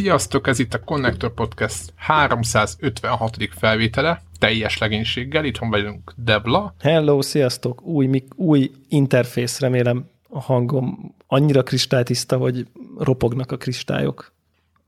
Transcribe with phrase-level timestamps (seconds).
[0.00, 3.36] Sziasztok, ez itt a Connector Podcast 356.
[3.50, 6.74] felvétele, teljes legénységgel, itthon vagyunk Debla.
[6.78, 12.66] Hello, sziasztok, új, új interfész, remélem a hangom annyira kristálytiszta, hogy
[12.98, 14.32] ropognak a kristályok.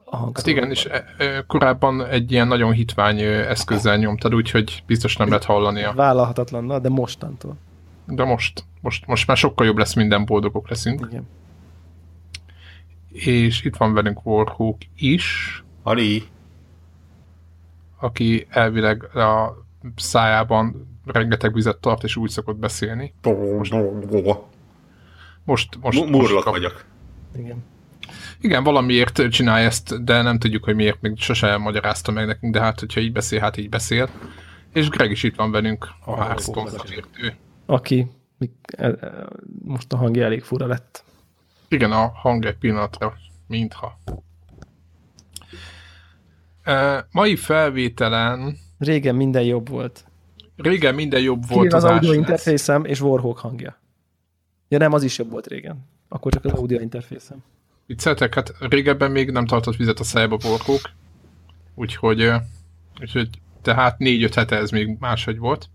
[0.05, 0.89] A hát igen, és
[1.47, 5.83] korábban egy ilyen nagyon hitvány eszközzel nyomtad, úgyhogy biztos nem lehet hallani.
[5.83, 5.93] A...
[5.93, 7.57] Vállalhatatlan, de mostantól.
[8.07, 11.07] De most, most, most már sokkal jobb lesz, minden boldogok leszünk.
[11.11, 11.27] Igen
[13.13, 15.57] és itt van velünk Warhawk is.
[15.83, 16.23] Ali.
[18.01, 19.65] Aki elvileg a
[19.97, 23.15] szájában rengeteg vizet tart, és úgy szokott beszélni.
[25.45, 26.53] Most, most, most, most kap...
[26.53, 26.85] vagyok.
[27.37, 27.65] Igen.
[28.41, 32.61] Igen, valamiért csinálja ezt, de nem tudjuk, hogy miért, még sose magyarázta meg nekünk, de
[32.61, 34.09] hát, hogyha így beszél, hát így beszél.
[34.73, 37.35] És Greg is itt van velünk, a Hearthstone szakértő.
[37.67, 38.07] Aki
[38.67, 39.29] e- e-
[39.65, 41.05] most a hangja elég fura lett.
[41.73, 43.15] Igen, a hang egy pillanatra,
[43.47, 43.99] mintha.
[46.63, 48.59] E, mai felvételen...
[48.79, 50.05] Régen minden jobb volt.
[50.57, 53.79] Régen minden jobb volt Kívül az, az audio interfészem és Warhawk hangja.
[54.69, 55.89] Ja nem, az is jobb volt régen.
[56.09, 57.45] Akkor csak az audio interfészem.
[57.87, 60.91] Vicceltek, hát régebben még nem tartott vizet a szájba Warhawk.
[61.75, 62.33] Úgyhogy,
[63.01, 63.29] úgyhogy
[63.63, 65.69] tehát négy-öt hete ez még máshogy volt.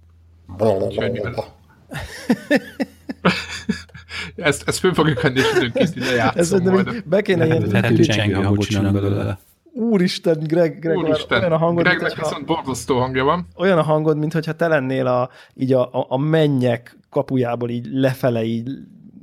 [0.58, 1.46] Úgyhogy mivel...
[4.36, 7.04] ezt, ezt föl fogjuk venni, és időnként ide játszom majd.
[7.04, 7.96] Be kéne ilyen...
[7.96, 9.40] Csengő hangot csinálni belőle.
[9.74, 13.48] Úristen, Greg, Greg Úristen, olyan a hangod, Gregnek mint, viszont borzasztó hangja van.
[13.56, 18.44] Olyan a hangod, mintha te lennél a, így a, a, a mennyek kapujából így lefele
[18.44, 18.70] így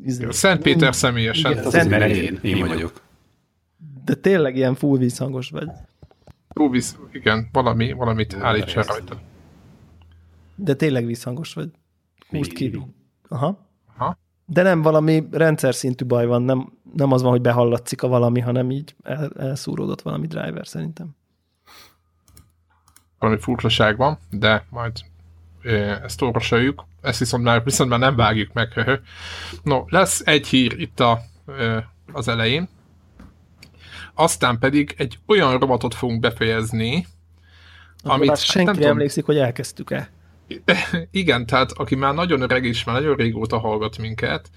[0.05, 1.51] Izé, Szent Péter személyesen.
[1.51, 2.11] Igen, Szent Péter.
[2.11, 3.01] Én, én vagyok.
[4.05, 5.69] De tényleg ilyen full vízhangos vagy.
[6.49, 9.21] Full víz, igen, valami, valamit állítsa rajta.
[10.55, 11.69] De tényleg vízhangos vagy.
[12.31, 12.79] Húzd ki.
[13.29, 13.69] Aha.
[13.97, 14.19] Aha.
[14.47, 18.41] De nem valami rendszer szintű baj van, nem, nem az van, hogy behallatszik a valami,
[18.41, 21.17] hanem így el, elszúródott valami driver szerintem.
[23.19, 24.93] Valami furcsaság van, de majd
[26.03, 26.87] ezt orvosoljuk.
[27.01, 29.01] Ezt viszont már, viszont már nem vágjuk meg.
[29.63, 31.21] No, lesz egy hír itt a,
[32.13, 32.69] az elején.
[34.15, 37.07] Aztán pedig egy olyan robotot fogunk befejezni,
[38.03, 38.29] Akkor amit...
[38.29, 40.11] Hát senki nem, nem emlékszik, hogy elkezdtük-e.
[41.11, 44.51] Igen, tehát aki már nagyon öreg és már nagyon régóta hallgat minket,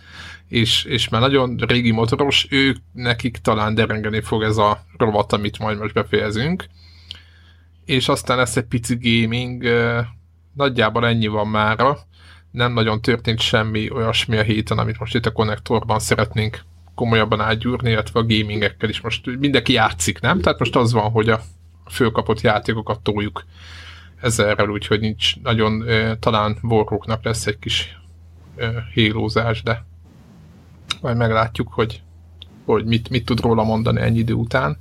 [0.47, 5.59] és, és már nagyon régi motoros, ő nekik talán derengeni fog ez a rovat, amit
[5.59, 6.65] majd most befejezünk.
[7.85, 9.63] És aztán lesz egy pici gaming,
[10.53, 11.97] nagyjából ennyi van mára.
[12.51, 16.59] Nem nagyon történt semmi olyasmi a héten, amit most itt a konnektorban szeretnénk
[16.95, 20.39] komolyabban átgyúrni, illetve a gamingekkel is most mindenki játszik, nem?
[20.41, 21.41] Tehát most az van, hogy a
[21.89, 23.43] fölkapott játékokat toljuk
[24.22, 25.83] ezerrel, úgyhogy nincs nagyon,
[26.19, 28.00] talán Warhawknak lesz egy kis
[28.94, 29.85] hélózás, de
[31.01, 32.01] majd meglátjuk, hogy,
[32.66, 34.77] hogy mit, mit tud róla mondani ennyi idő után.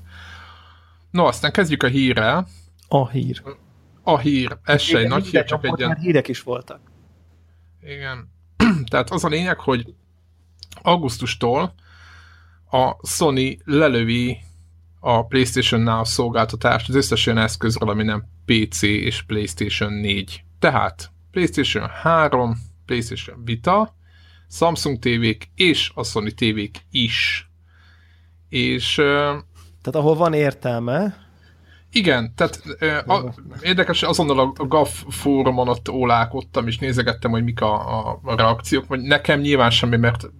[1.10, 2.46] No, aztán kezdjük a hírrel.
[2.88, 3.42] A hír.
[4.02, 4.58] A hír.
[4.64, 5.96] Ez se egy nagy hír, csak egy ilyen...
[5.96, 6.80] hírek is voltak.
[7.82, 8.30] Igen.
[8.90, 9.94] Tehát az a lényeg, hogy
[10.82, 11.74] augusztustól
[12.70, 14.38] a Sony lelövi
[15.08, 20.44] a PlayStation Now szolgáltatást az összes olyan eszközről, ami nem PC és PlayStation 4.
[20.58, 22.56] Tehát PlayStation 3,
[22.86, 23.96] PlayStation Vita,
[24.50, 27.48] Samsung tévék és a Sony tévék is.
[28.48, 28.94] És...
[28.94, 31.24] Tehát ahol van értelme,
[31.92, 32.62] igen, tehát
[33.06, 38.36] a, érdekes, azonnal a, GAF fórumon ott ólálkodtam, és nézegettem, hogy mik a, a, a
[38.36, 40.30] reakciók, vagy nekem nyilván semmi, mert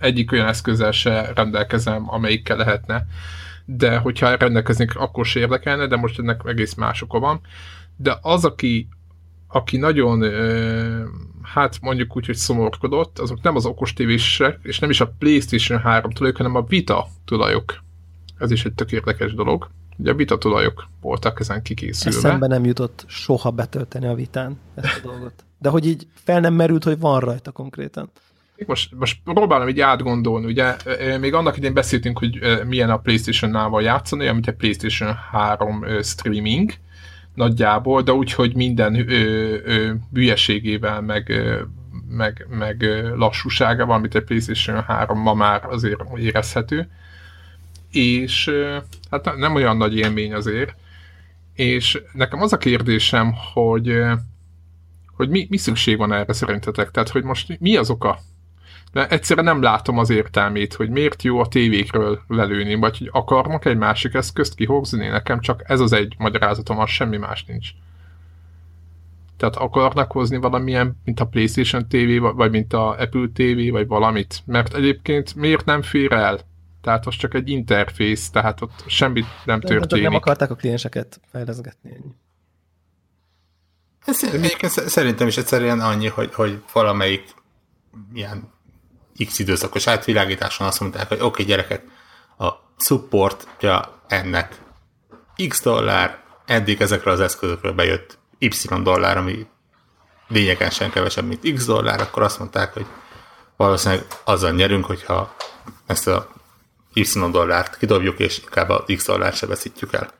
[0.00, 3.06] egyik olyan eszközzel se rendelkezem, amelyikkel lehetne
[3.64, 7.40] de hogyha rendelkeznék, akkor se érdekelne, de most ennek egész más oka van.
[7.96, 8.88] De az, aki,
[9.48, 10.22] aki nagyon,
[11.42, 15.80] hát mondjuk úgy, hogy szomorkodott, azok nem az okos tévések, és nem is a PlayStation
[15.80, 17.82] 3 tulajok, hanem a Vita tulajok.
[18.38, 19.70] Ez is egy tök érdekes dolog.
[19.96, 22.18] Ugye a Vita tulajok voltak ezen kikészülve.
[22.18, 25.44] Eszembe nem jutott soha betölteni a Vitán ezt a dolgot.
[25.58, 28.10] De hogy így fel nem merült, hogy van rajta konkrétan.
[28.66, 30.76] Most, most próbálom így átgondolni, ugye
[31.20, 36.72] még annak idén beszéltünk, hogy milyen a Playstation-nál játszani, amit a Playstation 3 streaming
[37.34, 41.60] nagyjából, de úgy, hogy minden ö, ö, bülyeségével, meg, ö,
[42.08, 42.82] meg, meg
[43.16, 46.88] lassúságával, amit a Playstation 3 ma már azért érezhető.
[47.90, 48.50] És
[49.10, 50.74] hát nem olyan nagy élmény azért.
[51.54, 54.02] És nekem az a kérdésem, hogy
[55.16, 56.90] hogy mi, mi szükség van erre szerintetek?
[56.90, 58.18] Tehát, hogy most mi az oka
[58.94, 63.64] de egyszerűen nem látom az értelmét, hogy miért jó a tévékről lelőni, vagy hogy akarnak
[63.64, 67.68] egy másik eszközt kihozni, nekem csak ez az egy magyarázatom, az semmi más nincs.
[69.36, 74.42] Tehát akarnak hozni valamilyen, mint a PlayStation TV, vagy mint a Apple TV, vagy valamit.
[74.46, 76.40] Mert egyébként miért nem fér el
[76.80, 80.04] Tehát az csak egy interfész, tehát ott semmit nem De csak történik.
[80.04, 81.90] nem akarták a klienseket fejleszgetni.
[81.90, 82.14] Ennyi.
[84.60, 87.34] Ez szerintem is egyszerűen annyi, hogy, hogy valamelyik
[88.12, 88.52] ilyen
[89.26, 91.84] x időszakos átvilágításon azt mondták, hogy oké, okay, gyerekek,
[92.38, 94.60] a supportja ennek
[95.48, 99.46] x dollár, eddig ezekről az eszközökről bejött y dollár, ami
[100.28, 102.86] lényegesen kevesebb, mint x dollár, akkor azt mondták, hogy
[103.56, 105.34] valószínűleg azzal nyerünk, hogyha
[105.86, 106.28] ezt a
[106.92, 110.10] y dollárt kidobjuk, és inkább a x dollárt se veszítjük el.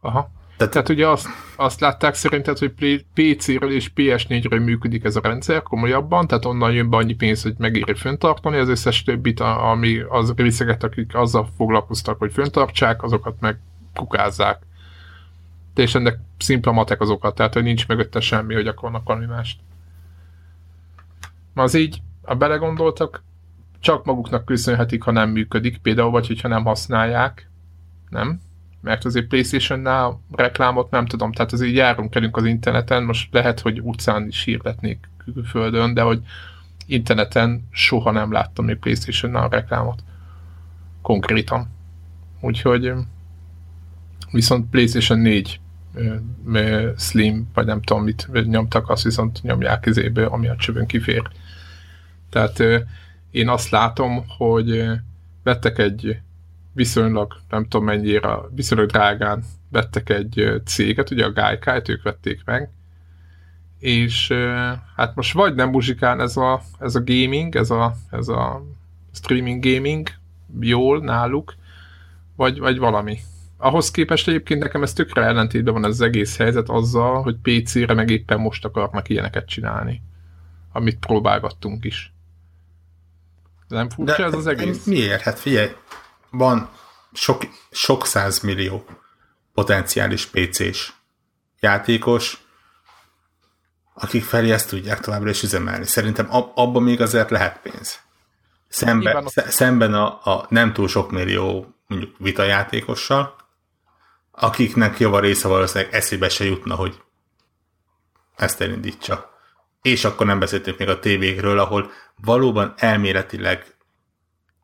[0.00, 0.30] Aha.
[0.62, 5.62] Tehát, Tehát ugye azt, azt látták szerinted, hogy PC-ről és PS4-ről működik ez a rendszer
[5.62, 10.32] komolyabban, tehát onnan jön be annyi pénz, hogy megéri föntartani, az összes többit, ami az
[10.36, 13.58] részeget, akik azzal foglalkoztak, hogy föntartsák, azokat meg
[13.94, 14.62] kukázzák.
[15.74, 19.60] És ennek szimpla matek azokat, tehát hogy nincs mögötte semmi, hogy akarnak valami mást.
[21.54, 23.22] Az így, ha belegondoltak,
[23.80, 27.50] csak maguknak köszönhetik, ha nem működik, például, vagy hogyha nem használják,
[28.08, 28.40] nem?
[28.82, 33.80] Mert azért Playstation-nál reklámot nem tudom, tehát azért járunk elünk az interneten, most lehet, hogy
[33.80, 36.22] utcán is hirdetnék külföldön, de hogy
[36.86, 40.02] interneten soha nem láttam még Playstation-nál reklámot.
[41.02, 41.68] Konkrétan.
[42.40, 42.92] Úgyhogy
[44.30, 45.60] viszont Playstation 4
[45.94, 46.14] ö,
[46.52, 51.22] ö, Slim, vagy nem tudom mit nyomtak, azt viszont nyomják izéből, ami a csövön kifér.
[52.30, 52.62] Tehát
[53.30, 54.84] én azt látom, hogy
[55.42, 56.18] vettek egy
[56.72, 62.70] viszonylag, nem tudom mennyire, viszonylag drágán vettek egy céget, ugye a Gaikai-t, ők vették meg,
[63.78, 64.32] és
[64.96, 68.64] hát most vagy nem muzsikál ez a, ez a gaming, ez a, ez a
[69.12, 70.08] streaming gaming
[70.60, 71.54] jól náluk,
[72.36, 73.18] vagy, vagy valami.
[73.56, 77.94] Ahhoz képest egyébként nekem ez tökre ellentétben van ez az egész helyzet azzal, hogy PC-re
[77.94, 80.02] meg éppen most akarnak ilyeneket csinálni.
[80.72, 82.12] Amit próbálgattunk is.
[83.68, 84.84] Nem furcsa ez az egész?
[84.84, 85.22] Miért?
[85.22, 85.68] Hát figyelj,
[86.32, 86.70] van
[87.12, 88.84] sok, sok százmillió
[89.54, 90.92] potenciális PC-s
[91.60, 92.40] játékos,
[93.94, 95.86] akik felé ezt tudják továbbra is üzemelni.
[95.86, 98.00] Szerintem ab, abban még azért lehet pénz.
[98.68, 103.36] Szemben, szemben a, a nem túl sok millió mondjuk vitajátékossal,
[104.30, 107.02] akiknek java része valószínűleg eszébe se jutna, hogy
[108.36, 109.30] ezt elindítsa.
[109.82, 113.76] És akkor nem beszéltünk még a tévékről, ahol valóban elméletileg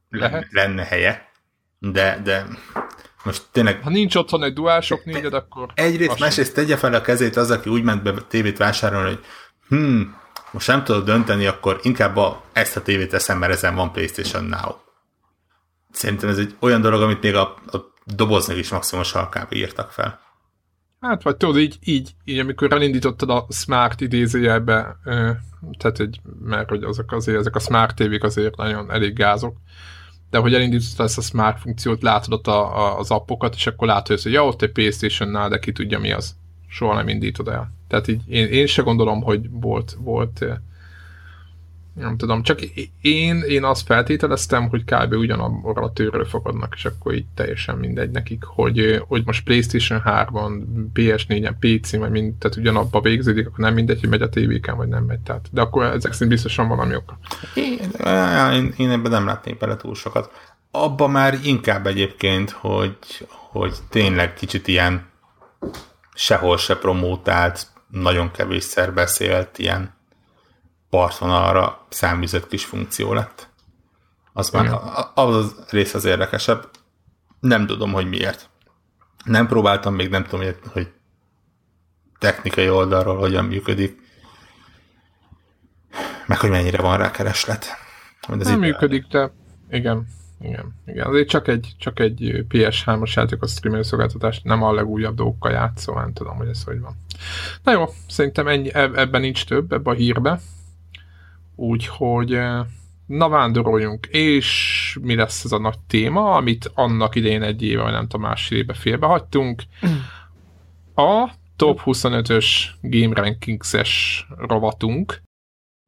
[0.08, 0.46] Lehet.
[0.50, 1.27] lenne helye,
[1.78, 2.46] de, de
[3.24, 5.70] most tényleg Ha nincs otthon egy DualShock 4 akkor...
[5.74, 9.24] egyrészt, az másrészt tegye fel a kezét az, aki úgy ment be tévét vásárolni, hogy
[9.68, 10.02] hm,
[10.50, 14.44] most nem tudok dönteni, akkor inkább a, ezt a tévét teszem, mert ezen van PlayStation
[14.44, 14.74] Now.
[15.90, 20.20] Szerintem ez egy olyan dolog, amit még a, a doboznak is maximum salkába írtak fel.
[21.00, 24.96] Hát, vagy tudod, így, így, így amikor elindítottad a smart idézőjelbe,
[25.78, 29.56] tehát egy, mert hogy azok azért, ezek a smart tévék azért nagyon elég gázok,
[30.30, 33.86] de hogy elindítottad ezt a smart funkciót, látod ott a, a, az appokat, és akkor
[33.86, 36.36] látod, hogy ja, ott egy Playstation-nál, de ki tudja mi az.
[36.68, 37.72] Soha nem indítod el.
[37.88, 40.52] Tehát így én, én se gondolom, hogy volt, volt ö,
[41.98, 42.60] nem tudom, csak
[43.00, 45.12] én, én azt feltételeztem, hogy kb.
[45.12, 50.62] ugyanabban a tőről fogadnak, és akkor így teljesen mindegy nekik, hogy, hogy most Playstation 3-on,
[50.94, 54.88] PS4-en, PC, vagy mind, tehát ugyanabba végződik, akkor nem mindegy, hogy megy a tévéken, vagy
[54.88, 55.20] nem megy.
[55.20, 57.18] Tehát, de akkor ezek szerint biztosan valami oka.
[57.54, 57.78] Én,
[58.52, 60.30] én, én ebben nem látnék bele túl sokat.
[60.70, 62.96] Abba már inkább egyébként, hogy,
[63.28, 65.06] hogy tényleg kicsit ilyen
[66.14, 69.97] sehol se promótált, nagyon kevésszer beszélt, ilyen
[70.90, 73.48] partvonalra száműzött kis funkció lett.
[74.32, 76.68] Az már, a- az, az rész az érdekesebb.
[77.40, 78.50] Nem tudom, hogy miért.
[79.24, 80.92] Nem próbáltam, még nem tudom, hogy,
[82.18, 83.98] technikai oldalról hogyan működik,
[86.26, 87.66] meg hogy mennyire van rá kereslet.
[88.20, 89.32] Hogy ez Nem működik, de
[89.70, 90.06] igen,
[90.40, 91.06] igen, igen.
[91.06, 96.00] Azért csak egy, csak egy PS3-as játék a streamer szolgáltatás, nem a legújabb dolgokkal játszol,
[96.00, 96.96] nem tudom, hogy ez hogy van.
[97.62, 100.40] Na jó, szerintem ennyi, eb- ebben nincs több, ebben a hírbe.
[101.60, 102.66] Úgyhogy eh,
[103.06, 107.92] na vándoroljunk, és mi lesz ez a nagy téma, amit annak idején egy éve, vagy
[107.92, 109.62] nem tudom, másfél éve félbehagytunk.
[110.94, 112.46] A Top 25-ös
[112.80, 115.22] Game Rankings-es rovatunk.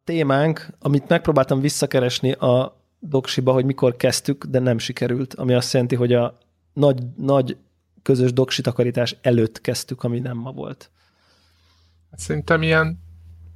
[0.04, 5.94] témánk, amit megpróbáltam visszakeresni a doksiba, hogy mikor kezdtük, de nem sikerült, ami azt jelenti,
[5.94, 6.38] hogy a
[6.72, 7.56] nagy, nagy
[8.02, 10.90] közös doksi takarítás előtt kezdtük, ami nem ma volt.
[12.12, 12.98] Szerintem ilyen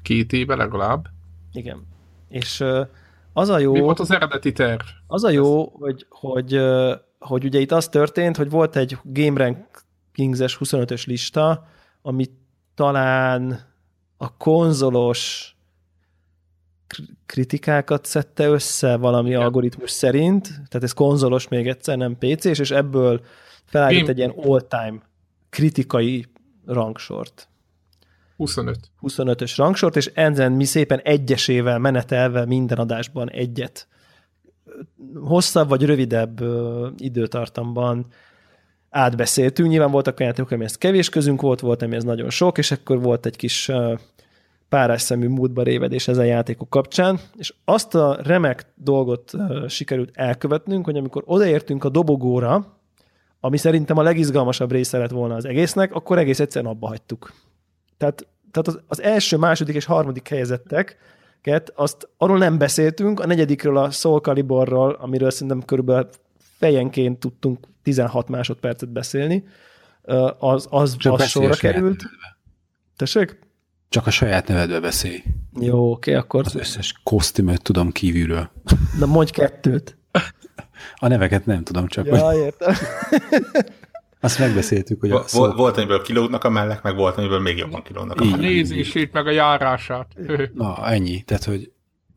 [0.03, 1.07] két éve legalább.
[1.53, 1.93] Igen.
[2.29, 2.65] És
[3.33, 3.73] az a jó...
[3.73, 4.81] Mi volt az eredeti terv?
[5.07, 9.45] Az a jó, hogy, hogy, ö, hogy ugye itt az történt, hogy volt egy Game
[9.45, 11.67] Rankings-es 25-ös lista,
[12.03, 12.27] ami
[12.75, 13.61] talán
[14.17, 15.49] a konzolos
[17.27, 19.41] kritikákat szedte össze valami Igen.
[19.41, 23.21] algoritmus szerint, tehát ez konzolos még egyszer, nem pc és ebből
[23.65, 24.99] felállít egy ilyen all-time
[25.51, 26.27] kritikai
[26.67, 27.49] rangsort.
[28.37, 28.79] 25.
[29.03, 33.89] 25-ös rangsort, és ezen mi szépen egyesével menetelve minden adásban egyet
[35.15, 36.41] hosszabb vagy rövidebb
[36.97, 38.07] időtartamban
[38.91, 39.69] átbeszéltünk.
[39.69, 43.27] Nyilván voltak olyan játékok, amihez kevés közünk volt, volt, amihez nagyon sok, és akkor volt
[43.27, 43.71] egy kis
[44.69, 49.31] párás szemű múltba révedés ezen játékok kapcsán, és azt a remek dolgot
[49.69, 52.79] sikerült elkövetnünk, hogy amikor odaértünk a dobogóra,
[53.41, 57.33] ami szerintem a legizgalmasabb része lett volna az egésznek, akkor egész egyszerűen abba hagytuk.
[58.05, 60.97] Tehát, tehát az, az első, második és harmadik helyezettek,
[61.75, 66.09] azt arról nem beszéltünk, a negyedikről a Soul Caliborról, amiről szerintem körülbelül
[66.59, 69.45] fejenként tudtunk 16 másodpercet beszélni,
[70.39, 72.03] az, az, az sorra került.
[72.97, 73.39] Tessék?
[73.89, 75.23] Csak a saját nevedbe beszélj.
[75.61, 76.43] Jó, oké, akkor...
[76.47, 78.51] Az összes kosztümöt tudom kívülről.
[78.99, 79.97] Na mondj kettőt.
[80.95, 82.37] A neveket nem tudom, csak ja, hogy...
[82.37, 82.75] értem.
[84.25, 85.11] Azt megbeszéltük, hogy...
[85.11, 85.53] A szó...
[85.53, 88.41] Volt, amiből kilógnak a mellek, meg volt, amiből még jobban kilógnak a mellek.
[88.41, 90.07] Nézését, meg a járását.
[90.55, 91.23] Na, ennyi.
[91.23, 91.73] Tehát, hogy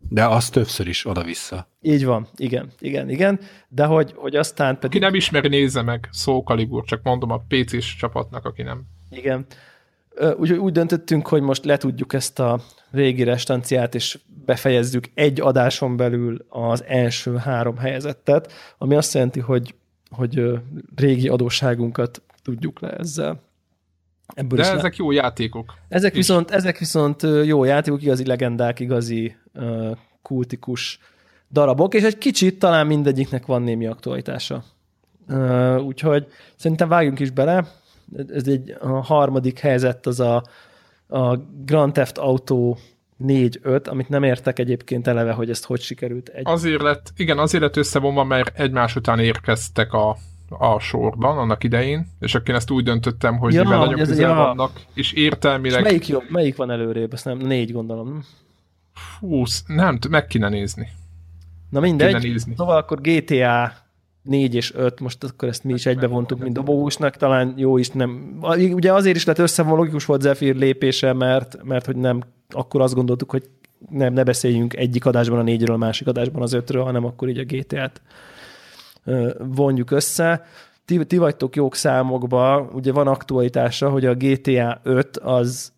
[0.10, 1.70] de az többször is oda-vissza.
[1.82, 4.90] Így van, igen, igen, igen, de hogy, hogy aztán pedig...
[4.90, 8.84] Aki nem ismeri, nézze meg Szó Kalibur, csak mondom a PC-s csapatnak, aki nem.
[9.10, 9.46] Igen.
[10.38, 12.60] Úgy, úgy döntöttünk, hogy most letudjuk ezt a
[12.92, 19.76] régi restanciát, és befejezzük egy adáson belül az első három helyezettet, ami azt jelenti, hogy,
[20.10, 20.60] hogy
[20.96, 23.42] régi adósságunkat tudjuk le ezzel.
[24.34, 25.04] Ebből De ezek le...
[25.04, 25.74] jó játékok.
[25.88, 31.00] Ezek viszont, ezek viszont jó játékok, igazi legendák, igazi uh, kultikus
[31.52, 34.64] darabok, és egy kicsit talán mindegyiknek van némi aktualitása.
[35.28, 37.68] Uh, úgyhogy szerintem vágjunk is bele.
[38.28, 40.44] Ez egy a harmadik helyzet, az a,
[41.08, 41.36] a
[41.66, 42.76] Grand Theft Auto
[43.26, 46.30] 4-5, amit nem értek egyébként eleve, hogy ezt hogy sikerült.
[46.30, 46.44] Egy...
[46.46, 50.18] Azért lett, igen, azért lett összevonva, mert egymás után érkeztek a
[50.50, 54.30] a sorban annak idején, és akkor én ezt úgy döntöttem, hogy ja, mivel nagyon közel
[54.30, 54.36] ja.
[54.36, 55.80] vannak, és értelmileg...
[55.80, 57.14] És melyik jobb, melyik van előrébb?
[57.14, 58.24] Ezt nem, négy gondolom.
[59.20, 60.88] Húsz, nem, meg kéne nézni.
[61.70, 62.54] Na mindegy, nézni.
[62.58, 63.74] szóval akkor GTA
[64.22, 68.38] 4 és 5, most akkor ezt mi is egybevontuk, mint dobogósnak, talán jó is nem.
[68.72, 72.94] Ugye azért is lett össze, logikus volt Zephyr lépése, mert, mert hogy nem, akkor azt
[72.94, 73.50] gondoltuk, hogy
[73.90, 77.38] nem, ne beszéljünk egyik adásban a négyről, a másik adásban az ötről, hanem akkor így
[77.38, 78.02] a GTA-t
[79.38, 80.46] vonjuk össze.
[80.86, 85.72] Ti, ti vagytok jók számokba, ugye van aktualitása, hogy a GTA 5 az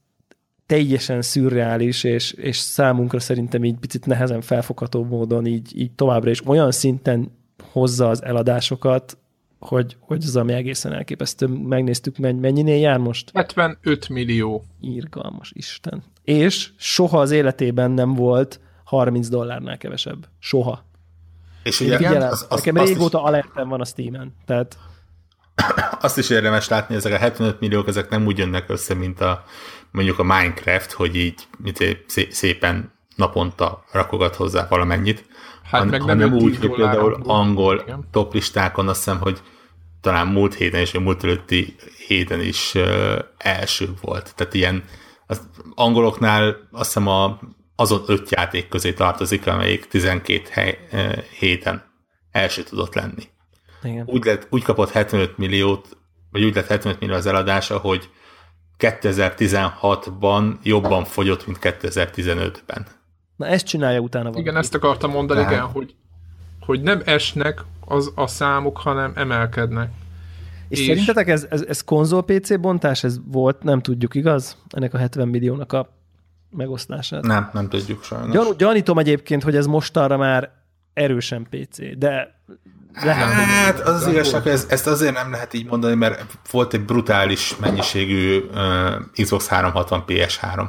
[0.66, 6.48] teljesen szürreális, és, és számunkra szerintem így picit nehezen felfogható módon így, így továbbra is
[6.48, 7.32] olyan szinten
[7.72, 9.18] hozza az eladásokat,
[9.60, 11.48] hogy, hogy az, ami egészen elképesztő.
[11.48, 13.32] Megnéztük, mennyinél jár most?
[13.34, 14.63] 75 millió.
[14.82, 16.04] Írgalmas Isten.
[16.24, 20.28] És soha az életében nem volt 30 dollárnál kevesebb.
[20.39, 20.86] Soha.
[21.63, 24.78] És ugye, figyelem, az, az, nekem azt régóta is, alertem van a Steam-en, tehát...
[26.01, 29.44] Azt is érdemes látni, ezek a 75 milliók, ezek nem úgy jönnek össze, mint a
[29.92, 31.48] mondjuk a Minecraft, hogy így
[32.30, 35.25] szépen naponta rakogat hozzá valamennyit,
[35.70, 38.08] hát han, meg hanem nem úgy, hogy például angol igen.
[38.12, 39.42] toplistákon azt hiszem, hogy
[40.02, 41.76] talán múlt héten és a múlt előtti
[42.08, 44.34] héten is uh, első volt.
[44.36, 44.84] Tehát ilyen
[45.28, 45.42] az
[45.76, 47.40] angoloknál azt hiszem a
[47.80, 50.88] azon öt játék közé tartozik, amelyik 12 hely,
[51.40, 51.84] héten
[52.32, 53.24] első tudott lenni.
[53.84, 54.04] Igen.
[54.08, 55.98] Úgy, lett, úgy kapott 75 milliót,
[56.32, 58.10] vagy úgy lett 75 millió az eladása, hogy
[58.80, 62.88] 2016-ban jobban fogyott, mint 2015-ben.
[63.39, 64.41] Na ezt csinálja utána valaki.
[64.41, 65.53] Igen, ezt akartam mondani, Tehát...
[65.53, 65.96] igen, hogy,
[66.60, 69.91] hogy nem esnek az a számok, hanem emelkednek.
[70.67, 74.58] És, és szerintetek ez, ez, ez konzol PC bontás, ez volt, nem tudjuk, igaz?
[74.69, 75.89] Ennek a 70 milliónak a
[76.50, 77.24] megosztását.
[77.24, 78.31] Nem, nem tudjuk sajnos.
[78.31, 80.51] Gyan, gyanítom egyébként, hogy ez mostanra már
[80.93, 82.41] erősen PC, de
[83.03, 86.74] lehet, hát az, az igazság, hogy ez, ezt azért nem lehet így mondani, mert volt
[86.74, 90.67] egy brutális mennyiségű uh, Xbox 360 PS3.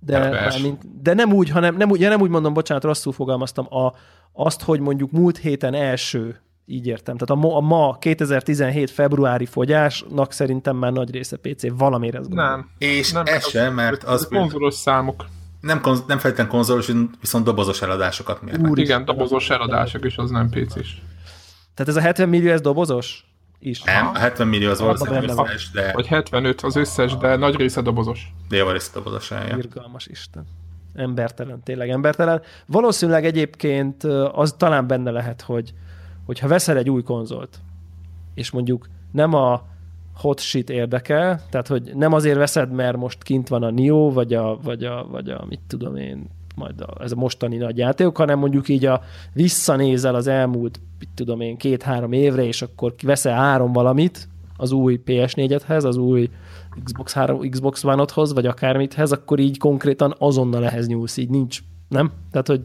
[0.00, 3.74] De, mint, de nem úgy, hanem nem úgy, ja, nem úgy mondom, bocsánat, rosszul fogalmaztam,
[3.74, 3.92] a,
[4.32, 7.16] azt, hogy mondjuk múlt héten első így értem.
[7.16, 12.26] Tehát a ma, a ma 2017 februári fogyásnak szerintem már nagy része PC, valamire ez
[12.26, 12.68] Nem.
[12.78, 14.28] És nem, ez sem, mert az...
[14.28, 15.26] Konzolos számok.
[15.60, 18.70] Nem, konz, nem feltétlenül konzolos, viszont dobozos eladásokat mérnek.
[18.70, 20.94] Úr, igen, dobozos eladások is, az nem PC-s.
[21.74, 23.29] Tehát ez a 70 millió, ez dobozos?
[23.62, 23.82] Is.
[23.82, 25.92] Nem, a 70 millió az valószínűleg összes, de...
[25.92, 28.32] Vagy 75 az összes, de nagy része dobozos.
[28.48, 29.30] De jó része dobozos.
[29.56, 30.46] Irgalmas Isten.
[30.94, 32.42] Embertelen, tényleg embertelen.
[32.66, 35.74] Valószínűleg egyébként az talán benne lehet, hogy,
[36.26, 37.58] hogyha veszel egy új konzolt,
[38.34, 39.62] és mondjuk nem a
[40.14, 44.34] hot shit érdekel, tehát hogy nem azért veszed, mert most kint van a Nio, vagy
[44.34, 48.16] a, vagy a, vagy a mit tudom én, majd a, ez a mostani nagy játékok,
[48.16, 49.02] hanem mondjuk így a
[49.32, 55.00] visszanézel az elmúlt, mit tudom én, két-három évre, és akkor veszel három valamit az új
[55.06, 56.30] PS4-edhez, az új
[56.84, 62.12] Xbox, 3, Xbox One-odhoz, vagy akármithez, akkor így konkrétan azonnal ehhez nyúlsz, így nincs, nem?
[62.30, 62.60] Tehát, hogy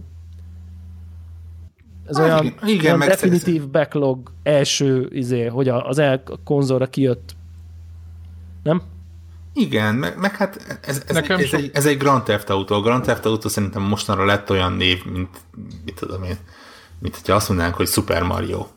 [2.08, 7.36] ez Hát olyan, igen, olyan definitív backlog első, izé, hogy az el konzolra kijött,
[8.64, 8.82] nem?
[9.58, 12.50] Igen, meg, meg hát ez, ez, Nekem egy, ez, so- egy, ez egy Grand Theft
[12.50, 12.76] Auto.
[12.76, 15.30] A Grand Theft Auto szerintem mostanra lett olyan név, mint,
[15.86, 16.38] mit tudom én,
[17.00, 18.68] mint hogyha azt mondanánk, hogy Super Mario.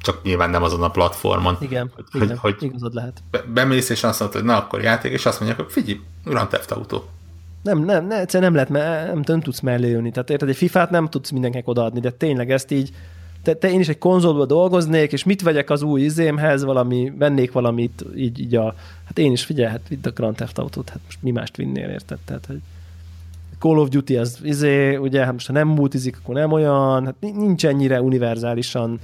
[0.00, 1.56] Csak nyilván nem azon a platformon.
[1.60, 3.22] Igen, Hogy, igen hogy, igazad lehet.
[3.30, 6.48] be- bemész és azt mondod, hogy na akkor játék, és azt mondják, hogy figyelj, Grand
[6.48, 7.02] Theft Auto.
[7.62, 10.10] Nem, nem, nem, egyszerűen nem lehet, nem, nem tudsz mellé jönni.
[10.10, 12.90] Tehát érted, egy FIFA-t nem tudsz mindenkinek odaadni, de tényleg ezt így,
[13.42, 17.52] te, te én is egy konzolba dolgoznék, és mit vegyek az új izémhez, valami, vennék
[17.52, 21.00] valamit, így, így a, hát én is figyelj, hát vidd a Grand Theft Autót, hát
[21.04, 22.18] most mi mást vinnél, érted?
[22.24, 22.60] Tehát, hogy
[23.58, 27.14] Call of Duty az izé, ugye, hát most ha nem multizik, akkor nem olyan, hát
[27.20, 29.00] nincs ennyire univerzálisan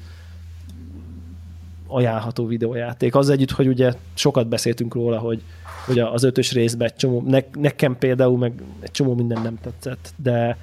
[1.87, 3.15] ajánlható videójáték.
[3.15, 5.43] Az együtt, hogy ugye sokat beszéltünk róla, hogy,
[5.87, 10.13] hogy az ötös részben egy csomó, ne, nekem például meg egy csomó minden nem tetszett,
[10.17, 10.57] de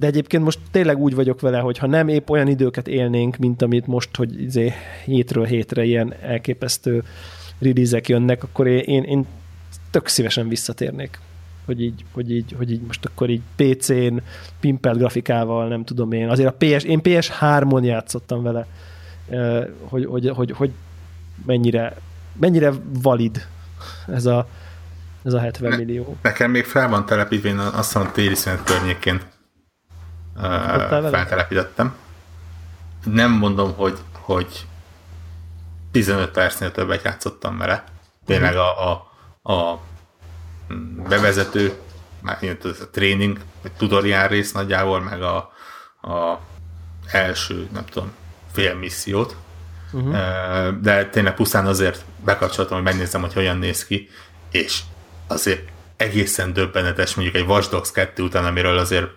[0.00, 3.62] de egyébként most tényleg úgy vagyok vele, hogy ha nem épp olyan időket élnénk, mint
[3.62, 4.72] amit most, hogy izé
[5.04, 7.02] hétről hétre ilyen elképesztő
[7.58, 9.26] release jönnek, akkor én, én, én
[9.90, 11.18] tök szívesen visszatérnék.
[11.64, 14.16] Hogy így, hogy, így, hogy így most akkor így PC-n,
[14.60, 16.28] pimpelt grafikával, nem tudom én.
[16.28, 18.66] Azért a PS, én PS3-on játszottam vele,
[19.80, 20.70] hogy, hogy, hogy, hogy
[21.46, 21.96] mennyire,
[22.40, 23.46] mennyire valid
[24.06, 24.48] ez a,
[25.24, 26.16] ez a 70 millió.
[26.22, 29.20] Nekem még fel van telepítve, azt hiszem téli szünet környékén?
[30.40, 31.94] Feltelepítettem.
[33.04, 34.66] Nem mondom, hogy, hogy
[35.90, 37.84] 15 percnél többet játszottam vele.
[38.26, 39.10] Tényleg a, a,
[39.52, 39.80] a
[41.08, 41.78] bevezető,
[42.20, 45.36] már a tréning, vagy tutoriál rész nagyjából, meg a,
[46.00, 46.40] a
[47.06, 48.12] első, nem tudom,
[48.52, 49.36] fél missziót.
[49.92, 50.80] Uh-huh.
[50.80, 54.08] De tényleg pusztán azért bekapcsoltam, hogy megnézzem, hogy hogyan néz ki,
[54.50, 54.80] és
[55.26, 59.08] azért egészen döbbenetes, mondjuk egy Watch Dogs 2 után, amiről azért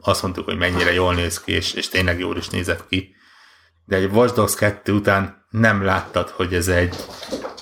[0.00, 3.14] azt mondtuk, hogy mennyire jól néz ki, és, és tényleg jól is nézett ki.
[3.84, 6.96] De egy Watch Dogs 2 után nem láttad, hogy ez egy,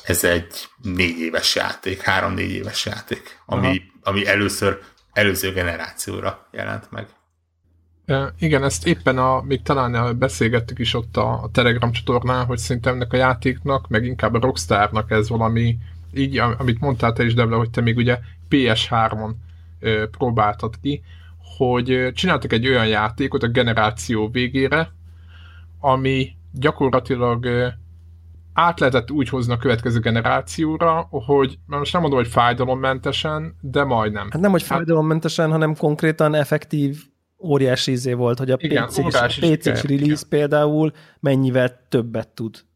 [0.04, 4.78] ez egy négy éves játék, három-négy éves játék, ami, ami először
[5.12, 7.06] előző generációra jelent meg.
[8.06, 12.58] E, igen, ezt éppen a, még talán beszélgettük is ott a, a Telegram csatornán, hogy
[12.58, 15.76] szerintem ennek a játéknak, meg inkább a Rockstarnak ez valami,
[16.14, 18.18] így, amit mondtál te is, Debla, hogy te még ugye
[18.50, 19.30] PS3-on
[19.80, 21.02] ö, próbáltad ki,
[21.58, 24.92] hogy csináltak egy olyan játékot a generáció végére,
[25.80, 27.46] ami gyakorlatilag
[28.52, 34.28] át lehetett úgy hozni a következő generációra, hogy most nem mondom, hogy fájdalommentesen, de majdnem.
[34.30, 36.96] Hát nem, hogy fájdalommentesen, hanem konkrétan effektív
[37.38, 40.16] óriási izé volt, hogy a PC-s, siker, release igen.
[40.28, 42.66] például mennyivel többet tud.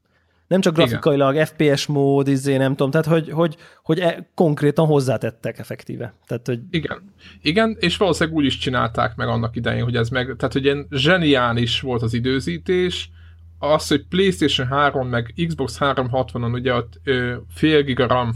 [0.53, 1.47] Nem csak grafikailag, igen.
[1.47, 6.15] FPS mód, izé, nem tudom, tehát hogy, hogy, hogy e, konkrétan hozzátettek effektíve.
[6.27, 7.13] Tehát, hogy Igen.
[7.43, 10.87] Igen, és valószínűleg úgy is csinálták meg annak idején, hogy ez meg, tehát hogy ilyen
[10.91, 13.11] zseniális volt az időzítés,
[13.59, 18.35] az, hogy PlayStation 3 meg Xbox 360-on ugye ott ö, fél giga RAM,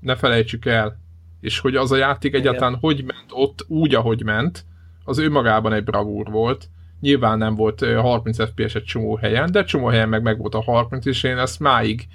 [0.00, 1.00] ne felejtsük el,
[1.40, 4.64] és hogy az a játék egyáltalán hogy ment ott úgy, ahogy ment,
[5.04, 6.68] az ő magában egy bravúr volt.
[7.02, 10.54] Nyilván nem volt ö, 30 FPS egy csomó helyen, de csomó helyen meg meg volt
[10.54, 12.06] a 30, és én ezt máig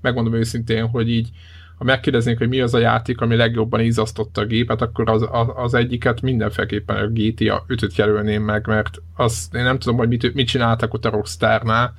[0.00, 1.30] megmondom őszintén, hogy így
[1.78, 5.74] ha megkérdeznénk, hogy mi az a játék, ami legjobban izasztotta a gépet, akkor az, az
[5.74, 10.46] egyiket mindenféleképpen a GTA 5-öt jelölném meg, mert az, én nem tudom, hogy mit, mit
[10.46, 11.94] csináltak ott a Rockstarnál,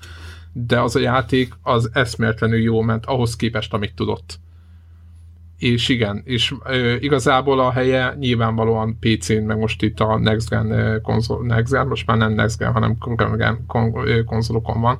[0.54, 4.40] de az a játék az eszméletlenül jó ment ahhoz képest, amit tudott.
[5.64, 11.02] És igen, és ö, igazából a helye nyilvánvalóan PC-n, meg most itt a Next Gen
[11.02, 12.98] konzol, Next Gen, most már nem Next Gen, hanem
[13.38, 13.66] Gen
[14.26, 15.00] konzolokon van.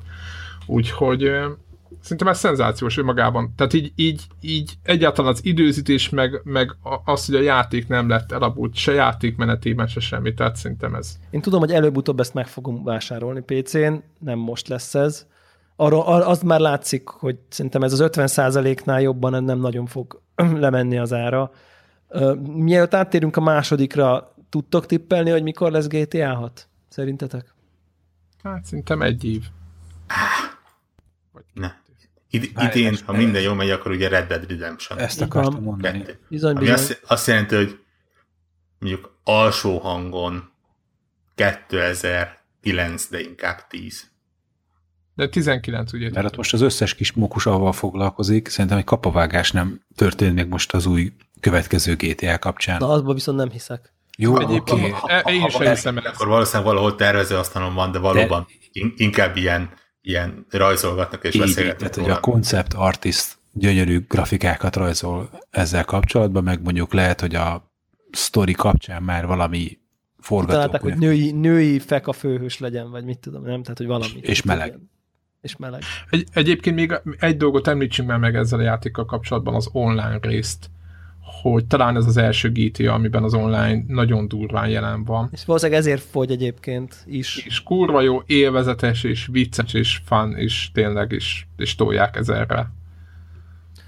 [0.66, 1.46] Úgyhogy ö,
[2.00, 3.52] szerintem ez szenzációs önmagában.
[3.56, 8.32] Tehát így, így, így egyáltalán az időzítés, meg, meg az, hogy a játék nem lett
[8.32, 11.18] elavult, se játékmenetében, se semmi, tehát szerintem ez.
[11.30, 15.26] Én tudom, hogy előbb-utóbb ezt meg fogom vásárolni PC-n, nem most lesz ez.
[15.76, 20.20] Arra, az már látszik, hogy szerintem ez az 50%-nál jobban nem nagyon fog
[20.64, 21.50] lemenni az ára.
[22.42, 26.68] Mielőtt áttérünk a másodikra, tudtok tippelni, hogy mikor lesz GTA 6?
[26.88, 27.54] Szerintetek?
[28.42, 29.42] Hát szerintem egy év.
[31.52, 31.72] Ne.
[32.30, 34.98] Id- idén, ha minden jól megy, akkor ugye Red Dead Redemption.
[34.98, 35.98] Ezt akartam mondani.
[35.98, 36.18] Kettő.
[36.28, 36.78] Bizony, Ami bizony.
[36.78, 37.78] azt, azt jelenti, hogy
[38.78, 40.50] mondjuk alsó hangon
[41.34, 44.10] 2009, de inkább 10.
[45.14, 46.10] De 19 ugye.
[46.10, 50.46] Mert ott most az összes kis mókus avval foglalkozik, szerintem egy kapavágás nem történt még
[50.48, 52.76] most az új következő GTA kapcsán.
[52.78, 53.92] Na, azban viszont nem hiszek.
[54.18, 55.12] Jó, Egyébként oké.
[55.12, 56.06] e- én Ha sem hiszem ezt.
[56.06, 61.40] Akkor valószínűleg valahol tervező asztalon van, de valóban in- inkább ilyen, ilyen rajzolgatnak és Így,
[61.40, 61.90] beszélgetnek.
[61.90, 67.72] tehát, hogy a concept artist gyönyörű grafikákat rajzol ezzel kapcsolatban, meg mondjuk lehet, hogy a
[68.10, 69.78] sztori kapcsán már valami
[70.28, 70.98] Találták, hogy forgatókönyv.
[70.98, 73.62] női, női fek a főhős legyen, vagy mit tudom, nem?
[73.62, 74.12] Tehát, hogy valami.
[74.20, 74.78] És meleg.
[75.44, 75.82] És meleg.
[76.10, 80.70] Egy, egyébként még egy dolgot említsünk már meg ezzel a játékkal kapcsolatban, az online részt,
[81.42, 85.28] hogy talán ez az első GTA, amiben az online nagyon durván jelen van.
[85.32, 87.36] És valószínűleg ezért fogy egyébként is.
[87.46, 92.70] És kurva jó, élvezetes, és vicces, és fun, és tényleg is, és tolják ezerre.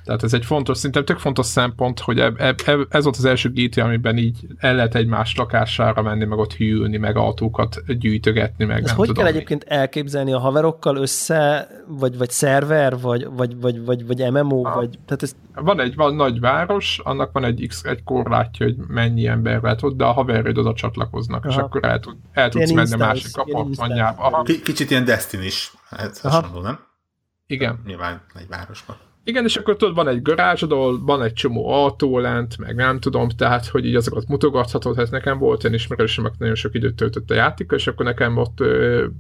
[0.07, 3.25] Tehát ez egy fontos, szerintem tök fontos szempont, hogy eb, eb, eb, ez volt az
[3.25, 8.65] első GTA, amiben így el lehet egymás lakására menni, meg ott hűlni, meg autókat gyűjtögetni,
[8.65, 9.23] meg Ez nem hogy tudom.
[9.23, 9.39] kell mi.
[9.39, 14.75] egyébként elképzelni a haverokkal össze, vagy, vagy szerver, vagy, vagy, vagy, vagy, vagy MMO, Ha.
[14.75, 18.77] vagy, tehát ez Van egy van nagy város, annak van egy, X, egy korlátja, hogy
[18.89, 21.65] mennyi ember lehet ott, de a haverjaid oda csatlakoznak, és Aha.
[21.65, 24.43] akkor el, tud, el tudsz Ilyen menni a másik apartmanjába.
[24.43, 26.09] K- Kicsit ilyen Destiny is, Aha.
[26.23, 26.79] hasonló, nem?
[27.47, 27.81] igen.
[27.87, 28.97] Nyilván egy városban.
[29.27, 33.01] Igen, és akkor tudod, van egy garázsod, ahol van egy csomó autó lent, meg nem
[33.01, 36.95] tudom, tehát, hogy így azokat mutogathatod, hát nekem volt olyan ismerősöm, aki nagyon sok időt
[36.95, 38.59] töltött a játékkal, és akkor nekem ott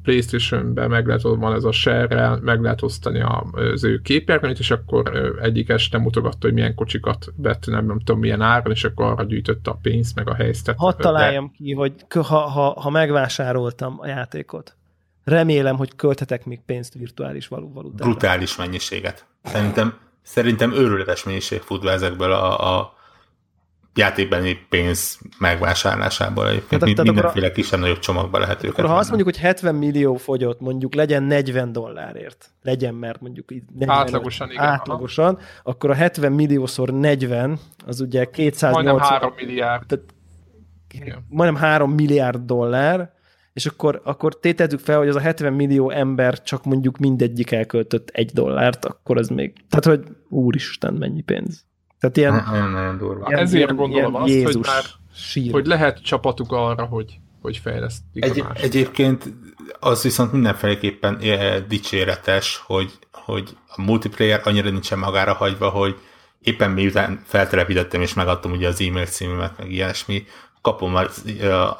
[0.03, 4.71] Playstation-ben meg lehet, van ez a share meg lehet osztani a, az ő képernyőt, és
[4.71, 9.07] akkor egyik este mutogatta, hogy milyen kocsikat vett, nem, nem tudom milyen áron, és akkor
[9.07, 10.77] arra gyűjtötte a pénzt, meg a helyzetet.
[10.77, 14.77] hadd találjam ki, hogy ha, ha, ha megvásároltam a játékot,
[15.25, 18.11] remélem, hogy költhetek még pénzt virtuális való valutára.
[18.11, 19.27] Brutális mennyiséget.
[19.47, 22.95] Szerintem, szerintem őrületes mennyiség fut be ezekből a, a
[23.95, 26.47] játékbeni pénz megvásárlásából.
[26.49, 29.29] Egyébként Tehát- Mind- tehát akkor a- mindenféle kisebb-nagyobb csomagba lehet őket Akkor ha azt mondjuk,
[29.35, 34.65] hogy 70 millió fogyott, mondjuk legyen 40 dollárért, legyen, mert mondjuk így 40 Átlagosan, igen.
[34.65, 39.87] átlagosan, akkor a 70 milliószor 40, az ugye 280, Majdnem 3 milliárd.
[39.87, 40.05] tehát
[40.95, 41.27] Igen.
[41.29, 43.15] majdnem 3 milliárd dollár,
[43.57, 48.09] és akkor, akkor tétezzük fel, hogy az a 70 millió ember csak mondjuk mindegyik elköltött
[48.09, 51.65] egy dollárt, akkor ez még, tehát hogy úristen, mennyi pénz.
[52.01, 53.27] Tehát ilyen, Nagyon-nagyon durva.
[53.29, 55.53] ilyen, ezért ilyen, gondolom ilyen azt, hogy Jézus már- sír.
[55.53, 59.33] Hogy lehet csapatuk arra, hogy, hogy fejlesztik Egy, a egyébként
[59.81, 61.19] az viszont mindenféleképpen
[61.69, 65.97] dicséretes, hogy, hogy a multiplayer annyira nincsen magára hagyva, hogy
[66.41, 70.25] éppen miután feltelepítettem és megadtam ugye az e-mail címemet, meg ilyesmi,
[70.67, 71.25] kapom az,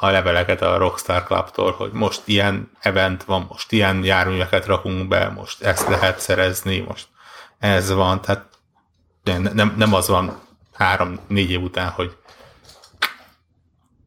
[0.01, 5.29] a leveleket a Rockstar Club-tól, hogy most ilyen event van, most ilyen járműveket rakunk be,
[5.29, 7.09] most ezt lehet szerezni, most
[7.59, 8.49] ez van, tehát
[9.53, 10.41] nem, nem, az van
[10.73, 12.17] három-négy év után, hogy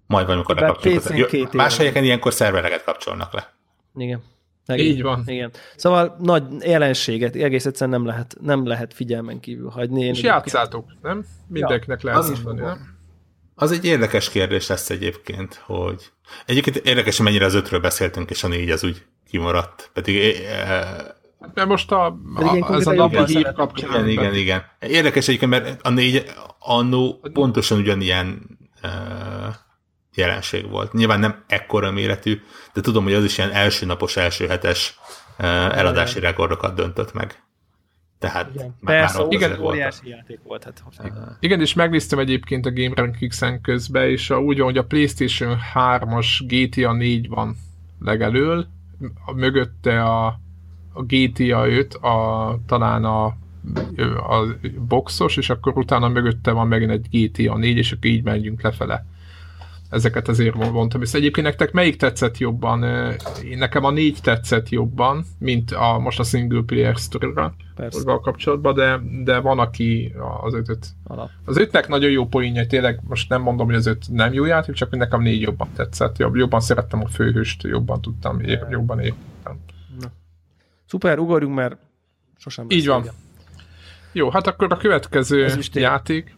[0.08, 1.54] majd valamikor lekapcsoljuk.
[1.54, 3.54] Más helyeken ilyenkor szervereket kapcsolnak le.
[3.96, 4.22] Igen.
[4.68, 5.24] Így van.
[5.26, 5.52] Igen.
[5.76, 10.04] Szóval nagy jelenséget egész egyszerűen nem lehet, nem lehet figyelmen kívül hagyni.
[10.04, 11.26] Én És játszátok, nem?
[11.48, 12.99] Mindenkinek lehet az is mondani, nem?
[13.60, 16.12] Az egy érdekes kérdés lesz egyébként, hogy
[16.46, 19.90] egyébként érdekes, hogy mennyire az ötről beszéltünk, és a négy az úgy kimaradt.
[19.94, 20.88] Pedig eh,
[21.54, 23.90] Mert most a, a, ez a napi hír kapcsán.
[23.90, 24.64] igen, igen, igen.
[24.80, 26.24] Érdekes egyébként, mert a négy
[26.60, 28.90] annó pontosan ugyanilyen uh,
[30.16, 30.94] jelenség volt.
[30.94, 32.42] Nyilván nem ekkora méretű,
[32.74, 35.00] de tudom, hogy az is ilyen első napos, első hetes
[35.40, 37.44] uh, eladási rekordokat döntött meg.
[38.20, 38.76] Tehát Igen.
[38.80, 40.64] már, Persze, már igen, óriási játék volt.
[40.64, 44.78] Hát, hogy Igen, és megnéztem egyébként a Game Rankings-en közben, és a, úgy van, hogy
[44.78, 47.56] a PlayStation 3-as GTA 4 van
[48.00, 48.68] legelől,
[49.26, 50.26] a, mögötte a,
[50.94, 54.46] a GTA 5, a, talán a, a
[54.88, 59.06] boxos, és akkor utána mögötte van megint egy GTA 4, és akkor így megyünk lefele.
[59.90, 61.02] Ezeket azért mondtam.
[61.02, 62.82] És egyébként nektek melyik tetszett jobban?
[62.82, 63.14] Ö,
[63.58, 67.54] Nekem a négy tetszett jobban, mint a, most a single player story-ra
[68.22, 71.30] kapcsolatban, de, de van, aki az ötöt alap.
[71.46, 74.76] az ötnek nagyon jó poénja, tényleg most nem mondom, hogy az öt nem jó játék,
[74.76, 76.18] csak hogy nekem négy jobban tetszett.
[76.18, 79.60] Jobb, jobban szerettem a főhőst, jobban tudtam, épp, jobban értem.
[80.86, 81.78] Szuper, ugorjunk, mert
[82.38, 82.98] sosem Így van.
[82.98, 83.28] beszélgetünk.
[84.12, 86.36] Jó, hát akkor a következő játék,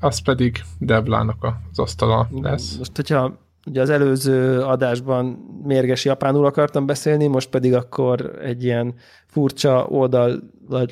[0.00, 2.76] az pedig Devlának az asztala lesz.
[2.78, 5.24] Most, hogyha ugye az előző adásban
[5.64, 8.94] mérges japánul akartam beszélni, most pedig akkor egy ilyen
[9.26, 10.42] furcsa oldal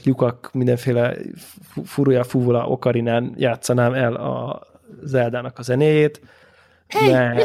[0.02, 1.16] lyukak, mindenféle
[1.62, 4.62] fu- furuja fuvula okarinán játszanám el a
[5.02, 6.20] Zeldának a zenéjét.
[6.86, 7.44] Hey,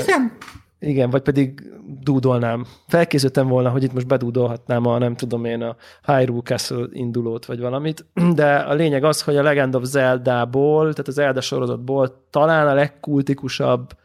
[0.83, 2.65] igen, vagy pedig dúdolnám.
[2.87, 7.59] Felkészültem volna, hogy itt most bedúdolhatnám a, nem tudom én, a Hyrule Castle indulót, vagy
[7.59, 12.67] valamit, de a lényeg az, hogy a Legend of Zelda-ból, tehát az Zelda sorozatból talán
[12.67, 13.97] a legkultikusabb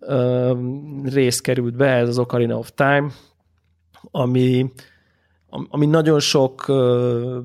[0.00, 3.10] öm, rész került be, ez az Ocarina of Time,
[4.10, 4.72] ami,
[5.48, 7.38] am- ami nagyon sok ö,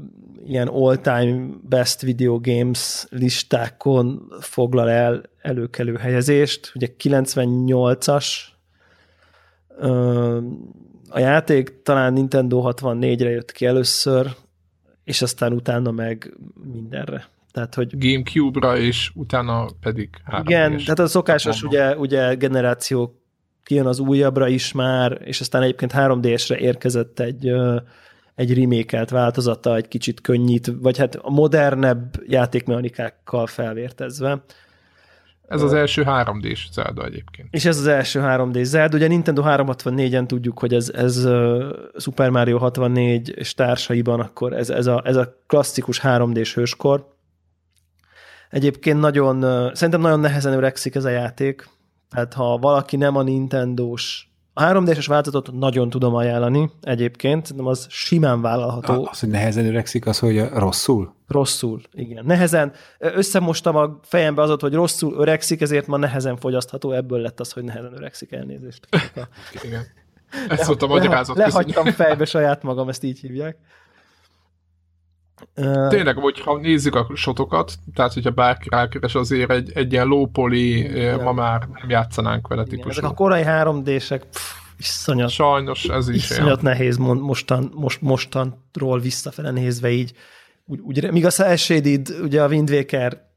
[0.46, 6.72] ilyen all-time best video games listákon foglal el előkelő helyezést.
[6.76, 8.26] Ugye 98-as
[11.10, 14.36] a játék talán Nintendo 64-re jött ki először,
[15.04, 16.38] és aztán utána meg
[16.74, 17.28] mindenre.
[17.52, 23.22] Tehát, hogy Gamecube-ra, és utána pedig 3 igen, tehát a szokásos ugye, ugye generáció
[23.64, 27.52] kijön az újabbra is már, és aztán egyébként 3DS-re érkezett egy,
[28.36, 34.44] egy remékelt változata, egy kicsit könnyít, vagy hát a modernebb játékmechanikákkal felvértezve.
[35.50, 37.48] Ez az első 3D-s Zelda egyébként.
[37.52, 38.96] És ez az első 3D Zelda.
[38.96, 41.64] Ugye Nintendo 364-en tudjuk, hogy ez, ez uh,
[41.98, 47.08] Super Mario 64 és társaiban akkor ez, ez, a, ez a klasszikus 3D-s hőskor.
[48.50, 51.70] Egyébként nagyon, uh, szerintem nagyon nehezen öregszik ez a játék.
[52.10, 54.29] Tehát ha valaki nem a Nintendo-s
[54.60, 59.08] a 3D-es változatot nagyon tudom ajánlani egyébként, nem az simán vállalható.
[59.12, 61.14] Az, hogy nehezen öregszik, az, hogy rosszul?
[61.28, 62.26] Rosszul, igen.
[62.26, 67.52] Nehezen, összemostam a fejembe azot, hogy rosszul öregszik, ezért ma nehezen fogyasztható, ebből lett az,
[67.52, 68.88] hogy nehezen öregszik elnézést.
[69.64, 69.86] igen.
[70.50, 71.38] Ez volt a magyarázat.
[71.38, 73.58] Le, lehagytam fejbe saját magam, ezt így hívják.
[75.90, 80.90] Tényleg, hogyha nézzük a sotokat, tehát hogyha bárki rákeres, azért egy, egy ilyen lópoli,
[81.24, 82.90] ma már nem játszanánk vele típusú.
[82.90, 84.22] Ezek a korai 3D-sek,
[84.80, 86.60] iszonyat, Sajnos ez is iszonyat olyan.
[86.62, 90.14] nehéz mostan, most, mostanról visszafele nézve így.
[90.66, 93.28] Úgy, úgy, míg a Cell Shaded, ugye a Wind Waker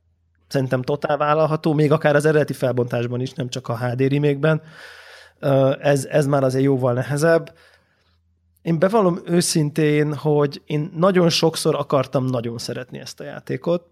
[0.48, 4.60] szerintem totál vállalható, még akár az eredeti felbontásban is, nem csak a HD remake
[5.80, 7.52] Ez, ez már azért jóval nehezebb
[8.62, 13.86] én bevallom őszintén, hogy én nagyon sokszor akartam nagyon szeretni ezt a játékot.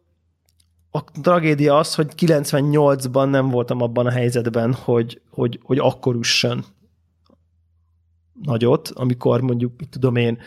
[0.90, 6.64] A tragédia az, hogy 98-ban nem voltam abban a helyzetben, hogy, hogy, hogy akkor üssön
[8.42, 10.38] nagyot, amikor mondjuk, mit tudom én,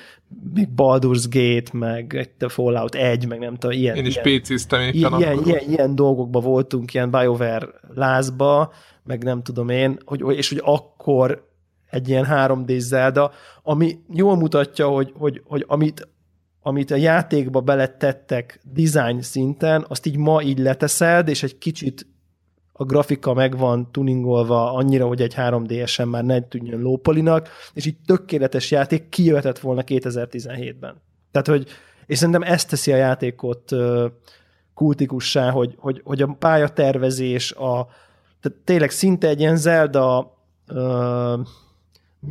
[0.53, 5.13] még Baldur's Gate, meg egy Fallout 1, meg nem tudom, ilyen, én is ilyen, ilyen,
[5.17, 10.61] ilyen, ilyen, ilyen dolgokban voltunk, ilyen BioWare lázba, meg nem tudom én, hogy, és hogy
[10.63, 11.52] akkor
[11.93, 13.31] egy ilyen 3D Zelda,
[13.63, 16.07] ami jól mutatja, hogy, hogy, hogy amit,
[16.61, 22.07] amit a játékba beletettek design szinten, azt így ma így leteszed, és egy kicsit
[22.71, 27.97] a grafika meg van tuningolva annyira, hogy egy 3D-esen már ne tűnjön lópolinak, és így
[28.05, 31.01] tökéletes játék kijöhetett volna 2017-ben.
[31.31, 31.67] Tehát, hogy,
[32.05, 33.71] és szerintem ezt teszi a játékot
[34.73, 37.87] kultikussá, hogy, hogy, hogy a pályatervezés, a,
[38.41, 40.37] tehát tényleg szinte egy ilyen Zelda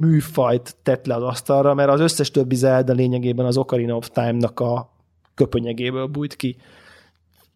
[0.01, 4.61] műfajt tett le az asztalra, mert az összes többi Zelda lényegében az Ocarina of Time-nak
[4.61, 4.93] a
[5.35, 6.57] köpönyegéből bújt ki.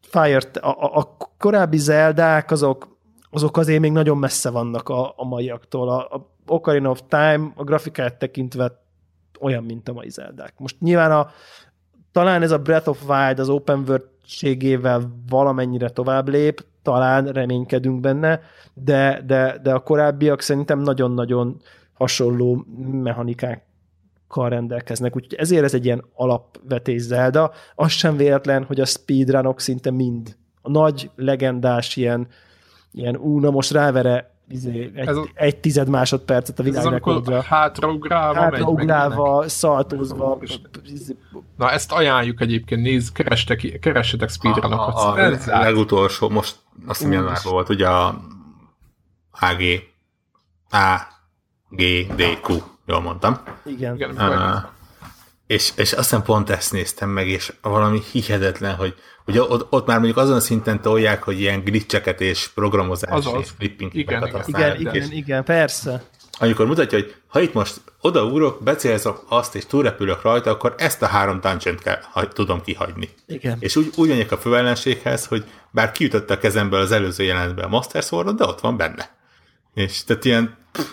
[0.01, 2.96] Fire, a, a, a korábbi Zeldák azok,
[3.31, 5.88] azok azért még nagyon messze vannak a, a maiaktól.
[5.88, 8.85] A, a Ocarina of Time a grafikát tekintve
[9.40, 10.55] olyan, mint a mai Zeldák.
[10.59, 11.29] Most nyilván a,
[12.12, 18.40] talán ez a Breath of Wild az open world valamennyire tovább lép, talán reménykedünk benne,
[18.75, 21.61] de, de, de a korábbiak szerintem nagyon-nagyon
[21.96, 22.64] hasonló
[23.02, 27.52] mechanikákkal rendelkeznek, úgyhogy ezért ez egy ilyen alapvetés Zelda.
[27.74, 32.28] Az sem véletlen, hogy a speedrunok szinte mind a nagy, legendás ilyen,
[32.92, 37.42] ilyen ú, na most rávere izé, egy, ez a, egy tized másodpercet a világrekordra.
[37.42, 40.38] Hátraugrálva, hátraugrálva szaltózva.
[40.85, 41.16] Izé-
[41.56, 44.94] na ezt ajánljuk egyébként, nézd, kerestek, keressetek speedrunokat.
[44.94, 46.56] A, a, a, a legutolsó, most
[46.87, 48.20] azt hiszem januárban volt, ugye a
[49.30, 49.62] AG
[50.70, 51.14] A
[51.76, 53.40] G, D, Q, jól mondtam.
[53.64, 53.94] Igen.
[53.94, 54.74] Igen uh,
[55.46, 58.94] és, és aztán pont ezt néztem meg, és valami hihetetlen, hogy
[59.26, 63.50] ugye ott, ott már mondjuk azon a szinten tolják, hogy ilyen glitcheket és programozás és
[63.58, 66.04] flipping igen, igen, igen, igen, igen, persze.
[66.38, 71.06] Amikor mutatja, hogy ha itt most odaúrok, becélzok azt, és túlrepülök rajta, akkor ezt a
[71.06, 73.08] három dungeon kell, ha tudom kihagyni.
[73.26, 73.56] Igen.
[73.60, 78.02] És úgy, úgy a főellenséghez, hogy bár kiütötte a kezemből az előző jelentben a Master
[78.02, 79.16] sword de ott van benne.
[79.74, 80.90] És tehát ilyen pff,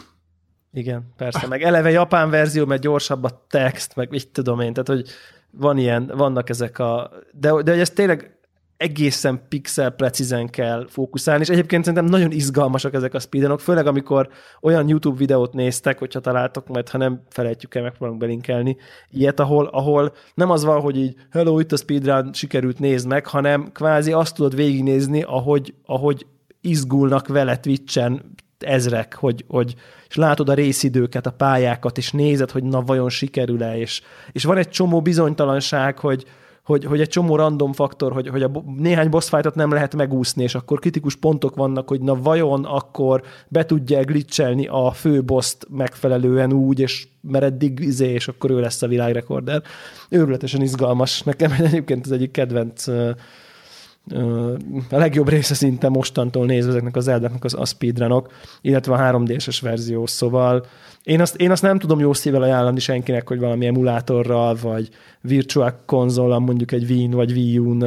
[0.74, 4.88] igen, persze, meg eleve japán verzió, mert gyorsabb a text, meg így tudom én, tehát
[4.88, 5.10] hogy
[5.52, 8.38] van ilyen, vannak ezek a, de, de hogy ez tényleg
[8.78, 14.30] egészen pixel precízen kell fókuszálni, és egyébként szerintem nagyon izgalmasak ezek a speedrunok, főleg amikor
[14.62, 18.78] olyan YouTube videót néztek, hogyha találtok majd, ha nem felejtjük el, megpróbálunk belinkelni,
[19.10, 23.26] ilyet, ahol, ahol nem az van, hogy így hello, itt a speedrun, sikerült nézd meg,
[23.26, 26.26] hanem kvázi azt tudod végignézni, ahogy, ahogy
[26.62, 29.76] izgulnak vele Twitch-en ezrek, hogy, hogy
[30.10, 34.58] és látod a részidőket, a pályákat, és nézed, hogy na vajon sikerül-e, és, és van
[34.58, 36.26] egy csomó bizonytalanság, hogy,
[36.64, 40.44] hogy, hogy egy csomó random faktor, hogy, hogy a néhány boss fightot nem lehet megúszni,
[40.44, 45.68] és akkor kritikus pontok vannak, hogy na vajon akkor be tudja glitchelni a fő boszt
[45.70, 49.62] megfelelően úgy, és mert eddig izé, és akkor ő lesz a világrekorder.
[50.10, 51.22] Őrületesen izgalmas.
[51.22, 52.86] Nekem egyébként az egyik kedvenc
[54.90, 59.58] a legjobb része szinte mostantól nézve ezeknek az eldáknak az a speedrunok, illetve a 3D-ses
[59.62, 60.66] verzió, szóval
[61.04, 64.90] én azt, én azt nem tudom jó szívvel ajánlani senkinek, hogy valami emulátorral, vagy
[65.22, 67.86] virtual konzollal, mondjuk egy Wii-n vagy Wii U-n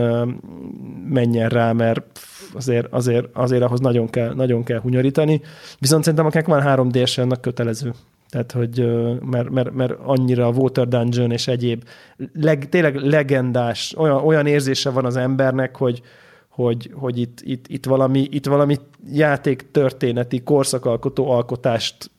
[1.09, 2.21] menjen rá, mert
[2.55, 5.41] azért, azért, azért ahhoz nagyon kell, nagyon kell hunyorítani.
[5.79, 7.93] Viszont szerintem akinek van 3D-es, annak kötelező.
[8.29, 8.87] Tehát, hogy
[9.21, 11.85] mert, mert, mert annyira a Water Dungeon és egyéb
[12.33, 16.03] leg, tényleg legendás, olyan, olyan érzése van az embernek, hogy,
[16.49, 18.77] hogy, hogy itt, itt, itt, valami, itt valami
[19.13, 22.11] játék történeti korszakalkotó alkotást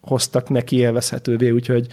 [0.00, 1.86] hoztak neki élvezhetővé, úgyhogy,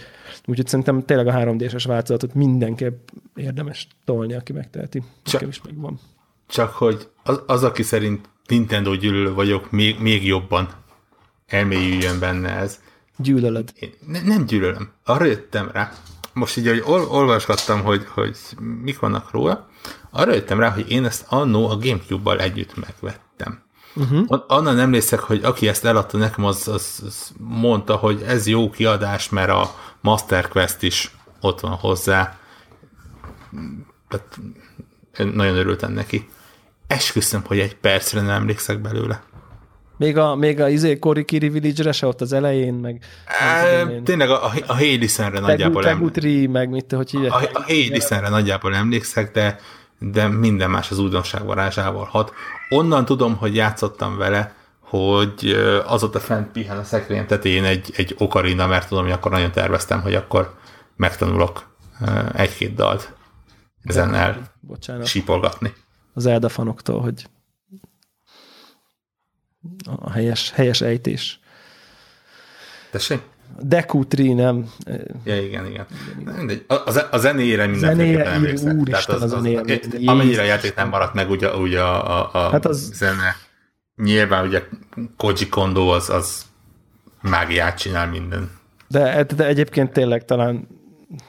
[0.44, 5.02] úgyhogy szerintem tényleg a 3D-es változatot mindenképp érdemes tolni, aki megteheti.
[5.22, 6.00] Csak, is megvan.
[6.46, 10.68] Csak hogy az, az, aki szerint Nintendo gyűlölő vagyok, még, még jobban
[11.46, 12.80] elmélyüljön benne ez.
[13.18, 13.72] Gyűlölöd.
[13.78, 14.92] Én ne, nem gyűlölöm.
[15.04, 15.92] Arra jöttem rá,
[16.32, 18.36] most így, hogy ol, olvasgattam, hogy, hogy
[18.82, 19.68] mik vannak róla,
[20.10, 23.62] arra jöttem rá, hogy én ezt annó a Gamecube-bal együtt megvettem.
[23.94, 24.44] Uh-huh.
[24.46, 29.28] Annan emlékszek, hogy aki ezt eladta nekem, az, az, az mondta, hogy ez jó kiadás,
[29.28, 32.38] mert a Master Quest is ott van hozzá.
[34.08, 34.38] Tehát
[35.34, 36.28] nagyon örültem neki.
[36.86, 39.22] Esküszöm, hogy egy percre nem emlékszek belőle.
[39.98, 43.02] Még a, még a izé Kiri Village-re se ott az elején, meg...
[43.40, 46.48] E, tényleg a, a Hadesen-re nagyjából emlékszek.
[46.50, 47.32] meg mit, hogy hívják.
[47.32, 49.58] A, a Hadesen-re nagyjából emlékszek, de,
[49.98, 52.32] de minden más az újdonság varázsával hat.
[52.68, 55.56] Onnan tudom, hogy játszottam vele, hogy
[55.86, 60.02] azóta fent pihen a szekrényem tetején egy, egy okarina, mert tudom, hogy akkor nagyon terveztem,
[60.02, 60.54] hogy akkor
[60.96, 61.66] megtanulok
[62.34, 63.12] egy-két dalt
[63.84, 65.06] ezen el Bocsánat.
[65.06, 65.72] sípolgatni.
[66.14, 67.24] Az Elda fanoktól, hogy
[70.00, 71.40] a helyes, helyes ejtés.
[72.90, 73.20] Tessék?
[73.60, 74.70] Dekutri, nem.
[75.24, 75.86] Ja, igen, igen.
[76.36, 76.64] Mindegy.
[76.66, 78.74] A, a zenére mindenféleképpen emlékszek.
[78.74, 82.30] Úristen, az, az, az, az, amennyire a játék nem maradt meg, ugye, ugye a, a,
[82.32, 82.90] a hát az...
[82.94, 83.36] zene.
[83.96, 84.62] Nyilván ugye
[85.16, 86.46] Koji Kondo az, az
[87.20, 88.50] mágiát csinál minden.
[88.88, 90.68] De, de egyébként tényleg talán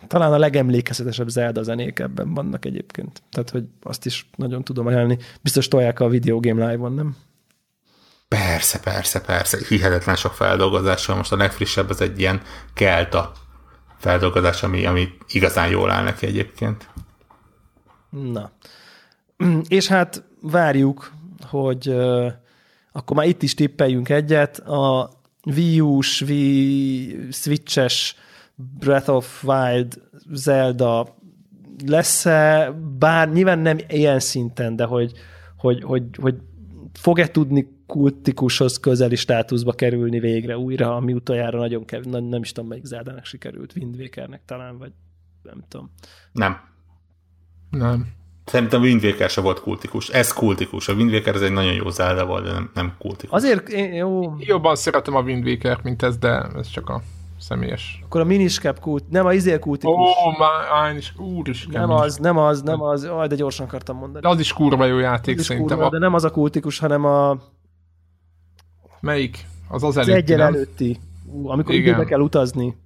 [0.08, 3.22] talán a legemlékezetesebb Zelda zenék ebben vannak egyébként.
[3.32, 5.18] Tehát, hogy azt is nagyon tudom ajánlani.
[5.42, 7.16] Biztos tolják a Video Game Live-on, nem?
[8.30, 9.58] Persze, persze, persze.
[9.68, 11.16] Hihetetlen sok feldolgozással.
[11.16, 12.42] Most a legfrissebb az egy ilyen
[12.74, 13.32] kelta
[13.98, 16.90] feldolgozás, ami, ami igazán jól áll neki egyébként.
[18.10, 18.52] Na.
[19.68, 21.12] És hát várjuk,
[21.42, 22.32] hogy uh,
[22.92, 24.60] akkor már itt is tippeljünk egyet.
[24.60, 25.12] A
[25.44, 28.16] Wii U-s, Wii Switch-es
[28.56, 31.18] Breath of Wild Zelda
[31.86, 35.12] lesz-e, bár nyilván nem ilyen szinten, de hogy,
[35.58, 36.36] hogy, hogy, hogy
[36.94, 42.70] fog-e tudni kultikushoz közeli státuszba kerülni végre újra, ami utoljára nagyon kev, nem is tudom,
[42.70, 44.92] melyik Zeldának sikerült, Wind Wakernek talán, vagy
[45.44, 45.92] nem tudom.
[46.32, 46.58] Nem.
[47.70, 48.08] Nem.
[48.46, 50.10] Szerintem a Wind Waker se volt kultikus.
[50.10, 50.88] Ez kultikus.
[50.88, 53.36] A Wind Waker ez egy nagyon jó Zelda volt, de nem, nem kultikus.
[53.36, 54.36] Azért én, jó.
[54.38, 57.02] Jobban szeretem a Wind Waker, mint ez, de ez csak a
[57.40, 58.00] személyes.
[58.04, 59.96] Akkor a Miniscap kult, nem a izél kultikus.
[59.96, 61.68] Ó, oh, már is, úr is.
[61.68, 64.22] Nem az, nem az, nem az, aj, de gyorsan akartam mondani.
[64.22, 65.78] De az is kurva jó játék az szerintem.
[65.78, 65.92] Kurva, a...
[65.92, 67.38] De nem az a kultikus, hanem a
[69.02, 69.48] Melyik?
[69.68, 71.00] Az az előtti, az egyen előtti.
[71.44, 71.88] Amikor Igen.
[71.88, 72.78] időbe kell utazni.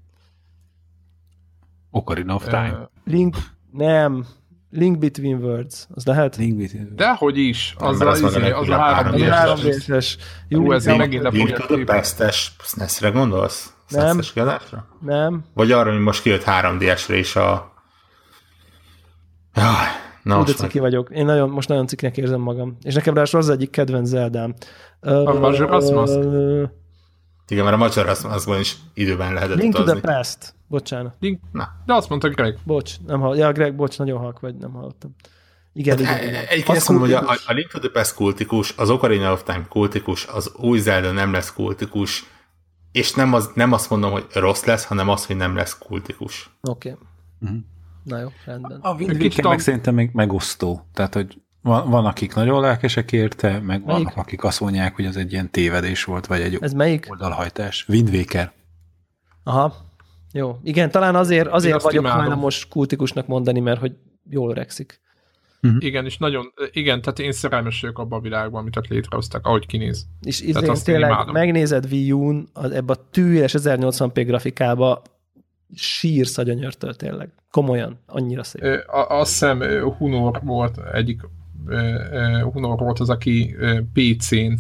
[1.91, 2.71] Ocarina of Time.
[2.71, 3.36] Uh, Link,
[3.71, 4.26] nem.
[4.69, 5.88] Link Between Words.
[5.93, 6.36] Az lehet?
[6.36, 7.76] Link Between Dehogy is.
[7.78, 10.17] Az, az, az, az, az a három három részes.
[10.47, 13.73] Jó, ez megint a Link to the Past-es SNES-re gondolsz?
[13.89, 14.19] Nem.
[14.34, 14.88] kiadásra?
[14.99, 15.43] Nem.
[15.54, 17.73] Vagy arra, hogy most kijött 3DS-re is a...
[19.56, 19.88] Jaj,
[20.24, 21.10] Na, Úgy ciki vagyok.
[21.10, 22.78] Én nagyon, most nagyon cikinek érzem magam.
[22.82, 24.54] És nekem rá az egyik kedvenc Zeldám.
[25.00, 26.20] A Majora's Mask?
[27.48, 29.94] Igen, mert a Majora's Maskban is időben lehetett Link utazni.
[29.94, 30.54] to the Past.
[30.68, 31.16] Bocsánat.
[31.20, 31.40] Link...
[31.52, 31.68] Na.
[31.86, 32.58] De azt mondta Greg.
[32.64, 33.38] Bocs, nem hall...
[33.38, 35.16] Ja, Greg, bocs, nagyon halk vagy, nem hallottam.
[35.74, 36.46] Igen, hát, igen, igen.
[36.46, 39.66] Egyébként azt mondom, hogy a, a Link to the Past kultikus, az Ocarina of Time
[39.70, 42.24] kultikus, az új Zelda nem lesz kultikus,
[42.92, 46.50] és nem, az, nem azt mondom, hogy rossz lesz, hanem az, hogy nem lesz kultikus.
[46.62, 46.90] Oké.
[46.90, 47.06] Okay.
[47.42, 47.60] Uh-huh.
[48.04, 48.79] Na jó, rendben.
[48.81, 50.87] A Windwaker meg szerintem még megosztó.
[50.93, 53.85] Tehát, hogy van, van, akik nagyon lelkesek érte, meg melyik?
[53.85, 57.08] vannak, akik azt mondják, hogy az egy ilyen tévedés volt, vagy egy Ez melyik?
[57.10, 57.85] oldalhajtás.
[57.89, 58.51] Windwaker.
[59.43, 59.75] Aha.
[60.31, 60.58] Jó.
[60.63, 63.95] Igen, talán azért, azért vagyok hajlamos kultikusnak mondani, mert hogy
[64.29, 65.01] jól öregszik.
[65.62, 65.83] Uh-huh.
[65.83, 69.65] Igen, és nagyon, igen, tehát én szerelmes vagyok abban a világban, amit ott létrehoztak, ahogy
[69.65, 70.06] kinéz.
[70.21, 75.01] És izé, tényleg megnézed Wii U-n, ebbe a tűres 1080p grafikába
[75.76, 77.30] sírsz a gyönyörtől tényleg.
[77.52, 78.63] Komolyan, annyira szép.
[78.63, 79.62] Ö, Azt hiszem
[79.98, 81.21] Hunor volt egyik
[82.54, 83.56] Hunor volt az, aki
[83.94, 84.54] PC-n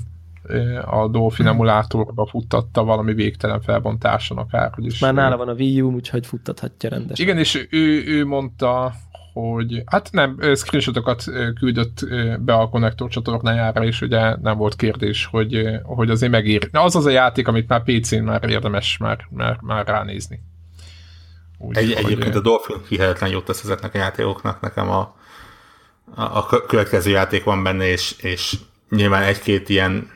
[0.85, 4.99] a Dolphin emulátorba futtatta valami végtelen felbontáson akárhogy is.
[4.99, 7.25] Már nála van a Wii U, úgyhogy futtathatja rendesen.
[7.25, 8.93] Igen, és ő, ő mondta,
[9.33, 11.23] hogy hát nem, screenshotokat
[11.59, 12.07] küldött
[12.39, 16.69] be a konnektor csatornájára, és ugye nem volt kérdés, hogy, hogy azért megér.
[16.71, 20.39] Na, az az a játék, amit már PC-n már érdemes már, már, már ránézni.
[21.63, 25.15] Úgy, Egy, hogy, egyébként a Dolphin hihetetlen jót tesz ezeknek a játékoknak, nekem a,
[26.15, 28.55] a, a kö- következő játék van benne, és, és
[28.89, 30.11] nyilván egy-két ilyen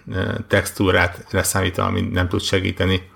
[0.48, 3.10] textúrát leszámítva, ami nem tud segíteni.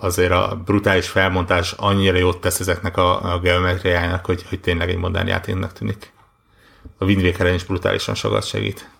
[0.00, 4.96] Azért a brutális felmontás annyira jót tesz ezeknek a, a geometriájának, hogy, hogy tényleg egy
[4.96, 6.12] modern játéknak tűnik.
[6.98, 8.90] A Wind Waker-en is brutálisan sokat segít.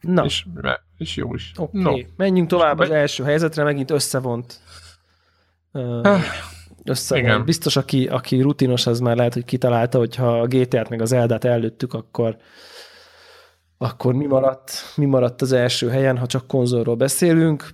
[0.00, 0.44] Na, és,
[0.98, 1.52] és jó is.
[1.56, 1.78] oké.
[1.78, 1.96] No.
[2.16, 4.60] Menjünk tovább az Be- első helyzetre, megint összevont.
[5.72, 6.16] Ö,
[6.84, 7.26] összevont.
[7.26, 7.44] igen.
[7.44, 11.12] Biztos, aki, aki rutinos, az már lehet, hogy kitalálta, hogy ha a GTA-t meg az
[11.12, 12.36] Eldát előttük, akkor
[13.78, 17.70] akkor mi maradt, mi maradt az első helyen, ha csak konzolról beszélünk.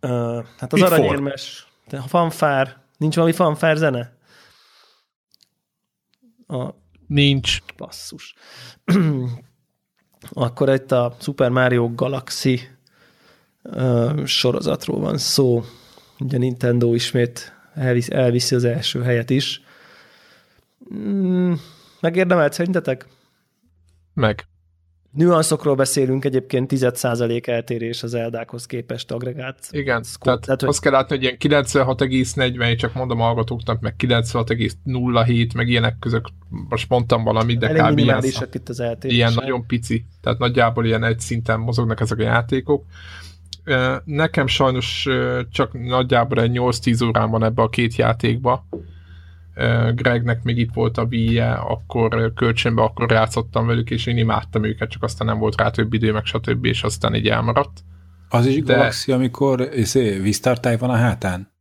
[0.00, 0.92] Ö, hát az for?
[0.92, 4.16] aranyérmes, de a fanfár, nincs valami fanfár zene?
[6.46, 6.74] A
[7.06, 7.58] Nincs.
[7.76, 8.34] basszus.
[10.32, 12.60] Akkor itt a Super Mario Galaxy
[13.62, 15.62] ö, sorozatról van szó.
[16.20, 19.62] Ugye Nintendo ismét elvisz, elviszi az első helyet is.
[20.94, 21.52] Mm,
[22.00, 23.06] megérdemelt szerintetek?
[24.14, 24.44] Meg.
[25.12, 29.68] Nüanszokról beszélünk, egyébként 10% eltérés az Eldákhoz képest agregált.
[29.70, 33.80] Igen, Szkó- tehát, tehát, hogy- azt kell látni, hogy ilyen 96,40, csak mondom a hallgatóknak,
[33.80, 36.24] meg 96,07, meg ilyenek között,
[36.68, 37.98] most mondtam valamit, de Elég kb.
[37.98, 39.18] ilyen, itt az eltérések.
[39.18, 42.84] ilyen nagyon pici, tehát nagyjából ilyen egy szinten mozognak ezek a játékok.
[44.04, 45.08] Nekem sajnos
[45.50, 48.66] csak nagyjából egy 8-10 órán van ebbe a két játékba.
[49.94, 54.90] Gregnek még itt volt a wii akkor kölcsönbe, akkor játszottam velük, és én imádtam őket,
[54.90, 57.80] csak aztán nem volt rá több idő, meg stb., és aztán így elmaradt.
[58.28, 61.52] Az is De- Galaxy, amikor izé, víztartály van a hátán?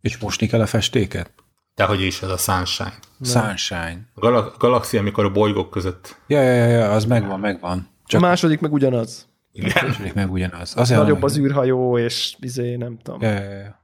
[0.00, 1.32] És mosni kell a festéket?
[1.74, 2.94] De hogy is ez a Sunshine.
[3.22, 4.08] Sunshine.
[4.14, 7.78] A Gal- Galaxy, amikor a bolygók között Ja, ja, ja, az megvan, megvan.
[7.78, 9.28] A Csak második meg ugyanaz.
[9.52, 10.76] Igen, meg ugyanaz.
[10.76, 13.20] Azért Nagyobb az űrhajó, és izé, nem tudom.
[13.20, 13.80] Ja, ja, ja.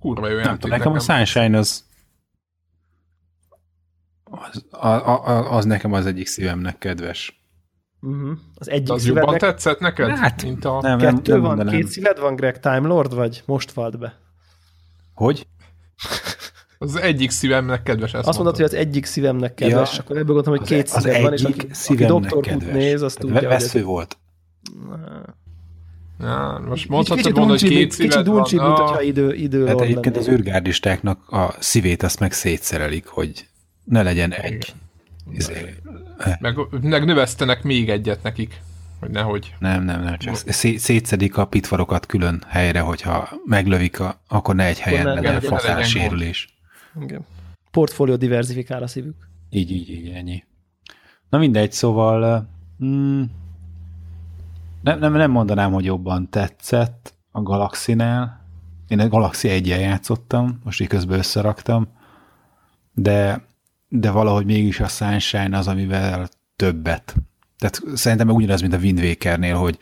[0.00, 1.88] Kurva jó Nem tudom, nekem a Sunshine az
[4.30, 7.42] az, a, a, az nekem az egyik szívemnek kedves.
[8.00, 8.38] Uh-huh.
[8.54, 10.10] Az egyik De az jobban szívednek tetszett neked?
[10.10, 10.80] Hát, mint a...
[10.80, 11.80] Nem, nem, kettő nem van, mondanám.
[11.80, 14.18] két szíved van, Greg Time Lord, vagy most vald be?
[15.14, 15.46] Hogy?
[16.78, 20.00] Az egyik szívemnek kedves ezt Azt mondod, hogy az egyik szívemnek kedves, Ja.
[20.00, 22.28] akkor ebből gondoltam, hogy két az szíved van, és egyik aki, aki.
[22.32, 22.72] Hoot kedves.
[22.74, 23.88] néz, azt Tehát tudja, Vesző hogy...
[23.88, 24.16] volt.
[26.20, 28.34] Ja, most Kicsit mondhatod volna, hogy duncsi, két kicsit szíved van.
[28.34, 30.40] duncsi, mint hogyha idő, idő Tehát egyébként az lennél.
[30.40, 33.46] űrgárdistáknak a szívét azt meg szétszerelik, hogy
[33.84, 34.74] ne legyen egy.
[35.32, 35.74] Izé,
[36.40, 38.60] meg, meg növesztenek még egyet nekik,
[39.00, 39.54] hogy nehogy.
[39.58, 44.64] nem, nem, nem, csak szé- szétszedik a pitvarokat külön helyre, hogyha meglövik, a, akkor ne
[44.64, 45.84] egy helyen ne- legyen gond.
[45.84, 46.57] sérülés.
[47.00, 47.26] Igen.
[47.70, 49.28] Portfólió diversifikál a szívük.
[49.50, 50.44] Így, így, így, ennyi.
[51.28, 52.48] Na mindegy, szóval
[52.84, 53.22] mm,
[54.82, 58.46] nem, nem, nem mondanám, hogy jobban tetszett a Galaxy-nál.
[58.88, 61.88] Én a Galaxy 1 játszottam, most így közben összeraktam,
[62.94, 63.46] de,
[63.88, 67.14] de valahogy mégis a Sunshine az, amivel többet.
[67.58, 69.78] Tehát szerintem ugyanaz, mint a Wind Waker-nél, hogy,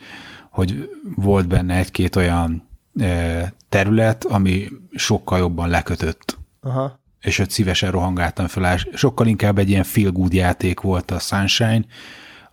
[0.51, 2.67] hogy volt benne egy-két olyan
[2.99, 6.37] e, terület, ami sokkal jobban lekötött
[6.67, 6.99] Aha.
[7.21, 8.77] És ott szívesen rohangáltam fel.
[8.93, 11.85] Sokkal inkább egy ilyen feel good játék volt a Sunshine,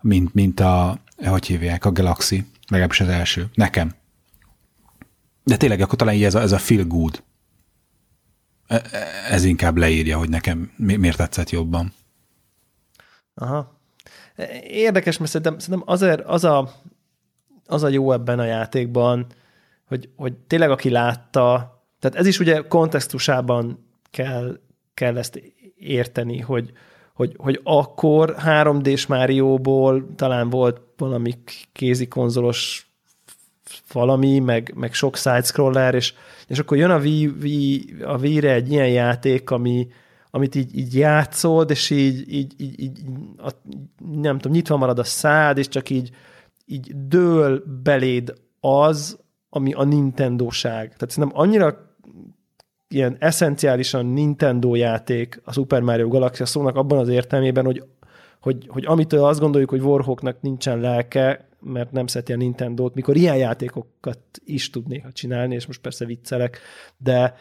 [0.01, 3.95] mint, mint a, hogy hívják, a Galaxy, legalábbis az első, nekem.
[5.45, 7.23] De tényleg akkor talán így ez a, ez a feel good.
[8.67, 11.93] E- e- Ez inkább leírja, hogy nekem mi- miért tetszett jobban.
[13.35, 13.81] Aha.
[14.63, 16.75] Érdekes, mert szerintem, szerintem azért az a,
[17.67, 19.27] az a jó ebben a játékban,
[19.87, 24.61] hogy, hogy tényleg aki látta, tehát ez is ugye kontextusában kell,
[24.95, 25.43] kell ezt
[25.77, 26.73] érteni, hogy,
[27.15, 31.35] hogy, hogy akkor 3D-s Márióból talán volt valami
[31.73, 32.89] kézi konzolos
[33.93, 36.15] valami, meg, meg sok sidescroller, és,
[36.47, 39.89] és akkor jön a Wii, Wii, a Wii-re egy ilyen játék, ami,
[40.31, 43.01] amit így, így játszod, és így, így, így, így
[43.37, 43.51] a,
[44.13, 46.11] nem tudom, nyitva marad a szád, és csak így,
[46.67, 50.97] így dől beléd az, ami a Nintendo-ság.
[50.97, 51.94] Tehát szerintem annyira
[52.89, 57.85] ilyen eszenciálisan Nintendo játék a Super Mario Galaxy szónak abban az értelmében, hogy,
[58.41, 63.17] hogy, hogy amitől azt gondoljuk, hogy Warhawknak nincsen lelke, mert nem szereti a Nintendo-t, mikor
[63.17, 66.59] ilyen játékokat is tud néha csinálni, és most persze viccelek,
[66.97, 67.35] de,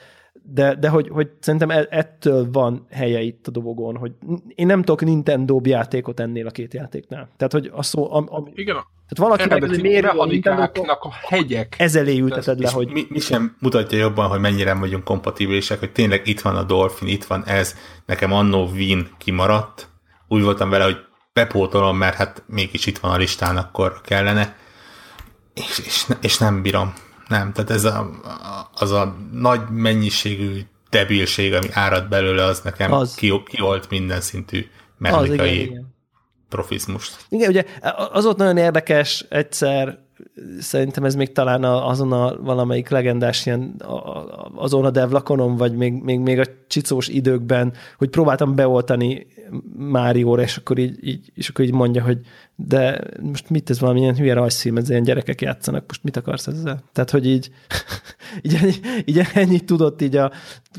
[0.44, 4.12] de, de hogy, hogy szerintem e- ettől van helye itt a dobogón, hogy
[4.48, 7.30] én nem tudok Nintendo játékot ennél a két játéknál.
[7.38, 8.76] Tehát, hogy a szó, am, am, Igen,
[9.14, 11.76] tehát valaki meg eredeti mérő a Nintendo hegyek.
[11.78, 15.91] ez elé ülteted le, hogy mi, mi sem mutatja jobban, hogy mennyire vagyunk kompatibilisek, hogy
[15.91, 19.88] tényleg itt van a Dolphin, itt van ez, nekem annó Wien kimaradt,
[20.28, 20.97] úgy voltam vele, hogy
[21.34, 24.55] bepótolom, mert hát mégis itt van a listán, akkor kellene,
[25.53, 26.93] és, és, és nem bírom.
[27.28, 28.09] Nem, tehát ez a,
[28.74, 33.16] az a nagy mennyiségű debilség, ami árad belőle, az nekem Az.
[33.16, 34.66] Ki, kiolt minden szintű az,
[34.97, 35.93] mechanikai igen, igen.
[36.54, 37.26] Profizmust.
[37.30, 37.64] Igen, ugye
[38.12, 39.97] az ott nagyon érdekes egyszer,
[40.60, 43.82] szerintem ez még talán azon a valamelyik legendás ilyen
[44.56, 49.28] azon a devlakonon, vagy még, még, még a csicós időkben, hogy próbáltam beoltani
[49.78, 52.20] Márióra, és akkor így, így, és akkor így mondja, hogy
[52.56, 56.84] de most mit ez valamilyen hülye rajzfilm, ez ilyen gyerekek játszanak, most mit akarsz ezzel?
[56.91, 57.51] Tehát, hogy így,
[58.45, 58.74] így, ennyi,
[59.06, 60.32] így ennyit tudott így a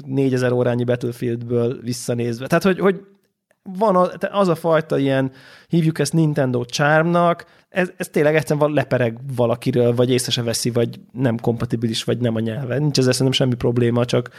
[0.06, 2.46] 4000 órányi Battlefieldből visszanézve.
[2.46, 3.00] Tehát, hogy, hogy
[3.72, 5.32] van a- te- az a fajta ilyen,
[5.68, 11.00] hívjuk ezt Nintendo charmnak, ez, ez tényleg egyszerűen lepereg valakiről, vagy észre se veszi, vagy
[11.12, 12.78] nem kompatibilis, vagy nem a nyelve.
[12.78, 14.30] Nincs ezzel szerintem semmi probléma, csak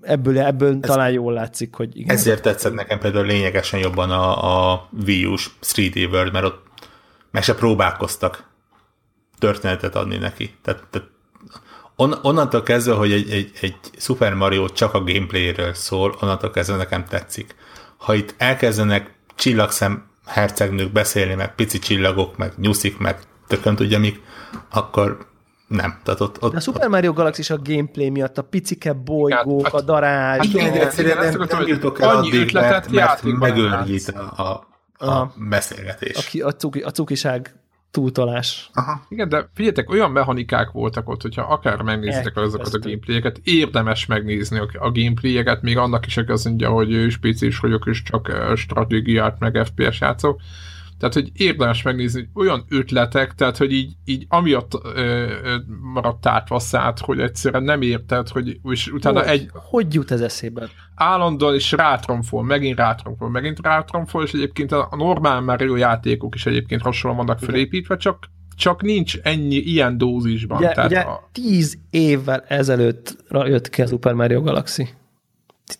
[0.00, 2.16] ebből, ebből ez, talán jól látszik, hogy igen.
[2.16, 6.64] Ezért tetszett nekem például lényegesen jobban a, a Wii U-s 3D World, mert ott
[7.30, 8.50] meg se próbálkoztak
[9.38, 10.54] történetet adni neki.
[10.62, 11.08] Tehát, tehát
[11.96, 16.76] on, onnantól kezdve, hogy egy, egy, egy Super Mario csak a gameplayről szól, onnantól kezdve
[16.76, 17.54] nekem tetszik.
[18.02, 24.20] Ha itt elkezdenek csillagszem hercegnők beszélni, meg pici csillagok, meg nyuszik, meg tökön tudja mik,
[24.70, 25.26] akkor
[25.68, 26.00] nem.
[26.04, 29.64] Tehát ott, ott, De a Super Mario Galaxy is a gameplay miatt, a picike bolygók,
[29.64, 34.08] Hát, a darázs, hát igen, egyszerűen nem, nem hogy jutok el addig, mert, mert megőrjít
[34.08, 34.42] a,
[34.98, 36.16] a, a beszélgetés.
[36.16, 37.54] aki, a, cuki, a cukiság
[37.92, 38.70] túltolás.
[38.72, 39.06] Aha.
[39.08, 44.58] Igen, de figyeljetek, olyan mechanikák voltak ott, hogyha akár megnézitek azokat a gameplayeket, érdemes megnézni
[44.58, 48.28] a, a gameplayeket, még annak is, aki azt mondja, hogy ő spécis vagyok, és csak
[48.28, 50.40] eh, stratégiát, meg FPS játszok.
[51.02, 55.00] Tehát, hogy érdemes megnézni hogy olyan ötletek, tehát, hogy így, így amiatt ö,
[55.44, 55.56] ö,
[55.92, 60.68] maradt átvasszát, hogy egyszerűen nem érted, hogy és utána hogy, egy hogy jut ez eszébe?
[60.94, 66.82] állandóan is rátromfol, megint rátromfol, megint rátromfol, és egyébként a normál Mario játékok is egyébként
[66.82, 70.58] hasonlóan vannak felépítve, csak, csak nincs ennyi ilyen dózisban.
[70.58, 74.88] Ugye, Tehát ugye a, tíz évvel ezelőtt jött ki a Super Mario Galaxy.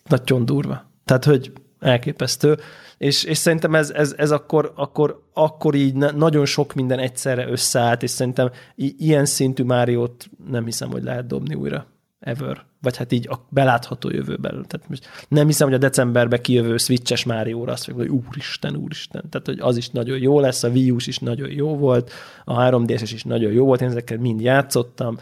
[0.07, 0.91] Nagyon durva.
[1.05, 2.57] Tehát, hogy elképesztő.
[3.03, 7.47] És, és szerintem ez, ez, ez akkor, akkor, akkor így na- nagyon sok minden egyszerre
[7.47, 11.85] összeállt, és szerintem ilyen szintű Máriót nem hiszem, hogy lehet dobni újra.
[12.19, 12.65] Ever.
[12.81, 14.51] Vagy hát így a belátható jövőben.
[14.51, 19.23] Tehát most nem hiszem, hogy a decemberben kijövő Switches Márióra azt mondjuk, hogy úristen, úristen.
[19.29, 22.11] Tehát, hogy az is nagyon jó lesz, a Wii U-s is nagyon jó volt,
[22.45, 25.17] a 3DS-es is nagyon jó volt, én ezekkel mind játszottam.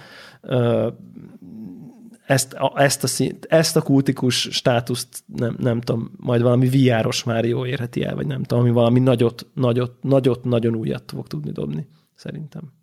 [2.32, 6.70] Ö, ezt a, ezt, a, szint, ezt a kultikus státuszt nem, nem tudom, majd valami
[6.70, 11.28] VR-os Mario érheti el, vagy nem tudom, ami valami nagyot, nagyot, nagyot, nagyon újat fog
[11.28, 12.74] tudni dobni, szerintem.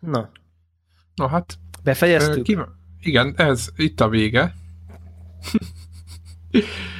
[0.00, 0.30] Na,
[1.14, 2.42] no hát, ö, befejeztük?
[2.42, 2.58] ki,
[3.00, 4.54] igen, ez itt a vége.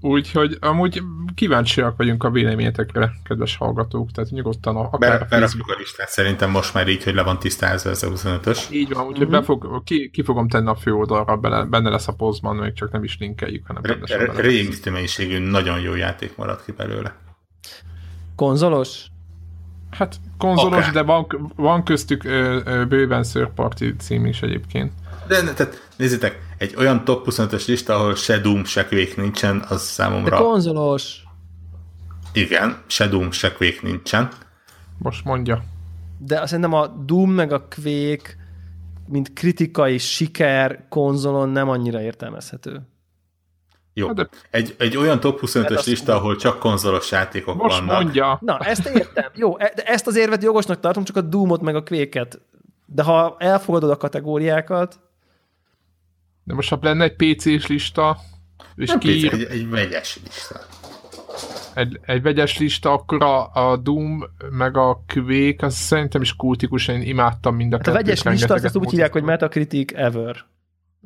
[0.00, 1.02] Úgyhogy amúgy
[1.34, 6.08] kíváncsiak vagyunk a véleményetekre, kedves hallgatók, tehát nyugodtan a, akár a Be, Facebook a listát
[6.08, 8.70] szerintem most már így, hogy le van tisztázva ez a 25-ös.
[8.70, 9.38] Így van, úgyhogy uh-huh.
[9.38, 13.04] befog, ki, ki fogom tenni a főoldalra, bele, benne lesz a posztban, még csak nem
[13.04, 14.40] is linkeljük, hanem benne.
[14.40, 17.14] Rémisztő mennyiségű, nagyon jó játék maradt ki belőle.
[18.36, 19.06] Konzolos?
[19.90, 20.92] Hát konzolos, Akár.
[20.92, 24.92] de van, van köztük ö, ö, bőven Third Party cím is egyébként.
[25.28, 29.60] De ne, tehát nézzétek, egy olyan top 25-ös lista, ahol se Doom, se Quake nincsen,
[29.68, 30.36] az De számomra...
[30.42, 31.22] konzolos.
[32.32, 34.28] Igen, se Doom, se Quake nincsen.
[34.98, 35.62] Most mondja.
[36.18, 38.36] De szerintem a Doom meg a Quake,
[39.08, 42.80] mint kritikai siker konzolon nem annyira értelmezhető.
[43.94, 44.06] Jó.
[44.06, 47.78] Hát de- Egy, egy olyan top Hát 25-ös azt- lista, ahol csak konzolos játékok Most
[47.78, 48.02] vannak.
[48.02, 48.38] mondja.
[48.40, 49.30] Na, ezt értem.
[49.34, 52.40] Jó, e- de ezt az érvet jogosnak tartom, csak a Doomot meg a Quake-et.
[52.86, 55.00] De ha elfogadod a kategóriákat,
[56.46, 58.18] De most ha lenne egy PC-s lista,
[58.76, 60.60] és Nem kiír egy, egy vegyes lista.
[61.74, 66.88] egy, egy vegyes lista, akkor a, a Doom meg a Quake, az szerintem is kultikus,
[66.88, 69.22] én imádtam mind a hát a vegyes lista, azt, azt úgy hívják, hogy.
[69.22, 70.36] Metacritic Ever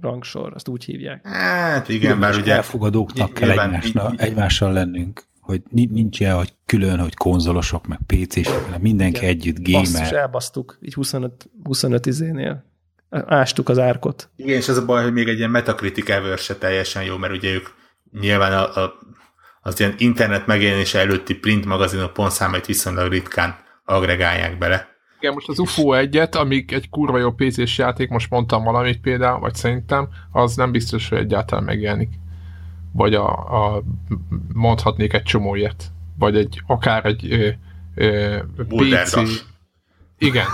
[0.00, 1.26] rangsor, azt úgy hívják.
[1.26, 2.54] Hát igen, És ugye...
[2.54, 7.98] elfogadóknak kell így- egymással lennünk, hogy ni- nincs ilyen, hogy külön, hogy konzolosok, meg
[8.64, 9.28] hanem mindenki Igen.
[9.30, 10.12] együtt Basszus, gamer.
[10.14, 12.64] elbasztuk, így 25, 25 izénél.
[13.10, 14.30] Ástuk az árkot.
[14.36, 17.32] Igen, és az a baj, hogy még egy ilyen Metacritic Ever se teljesen jó, mert
[17.32, 17.68] ugye ők
[18.20, 18.98] nyilván a, a,
[19.60, 24.88] az ilyen internet megjelenése előtti print magazinok pontszámait viszonylag ritkán agregálják bele.
[25.20, 29.40] Igen, most az UFO egyet, amíg egy kurva jó pc játék, most mondtam valamit például,
[29.40, 32.08] vagy szerintem, az nem biztos, hogy egyáltalán megjelenik.
[32.92, 33.82] Vagy a, a
[34.52, 35.84] mondhatnék egy csomó ilyet.
[36.18, 37.48] Vagy egy, akár egy ö,
[37.94, 38.38] ö,
[38.68, 39.16] PC...
[40.18, 40.46] Igen.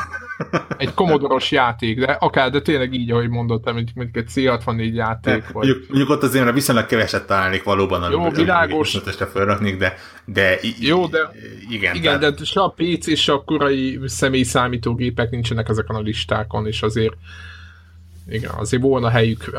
[0.77, 5.35] Egy komodoros játék, de akár, de tényleg így, ahogy mondottam, mondjuk egy C64 játék.
[5.35, 5.67] De, vagy...
[5.67, 8.99] mondjuk, mondjuk, ott azért viszonylag keveset találnék valóban, Jó, világos.
[9.33, 11.19] felraknék, de, de, Jó, de
[11.71, 12.39] igen, igen tehát...
[12.39, 17.15] de se a PC, se a korai személy számítógépek nincsenek ezeken a listákon, és azért
[18.29, 19.59] igen, azért volna helyük,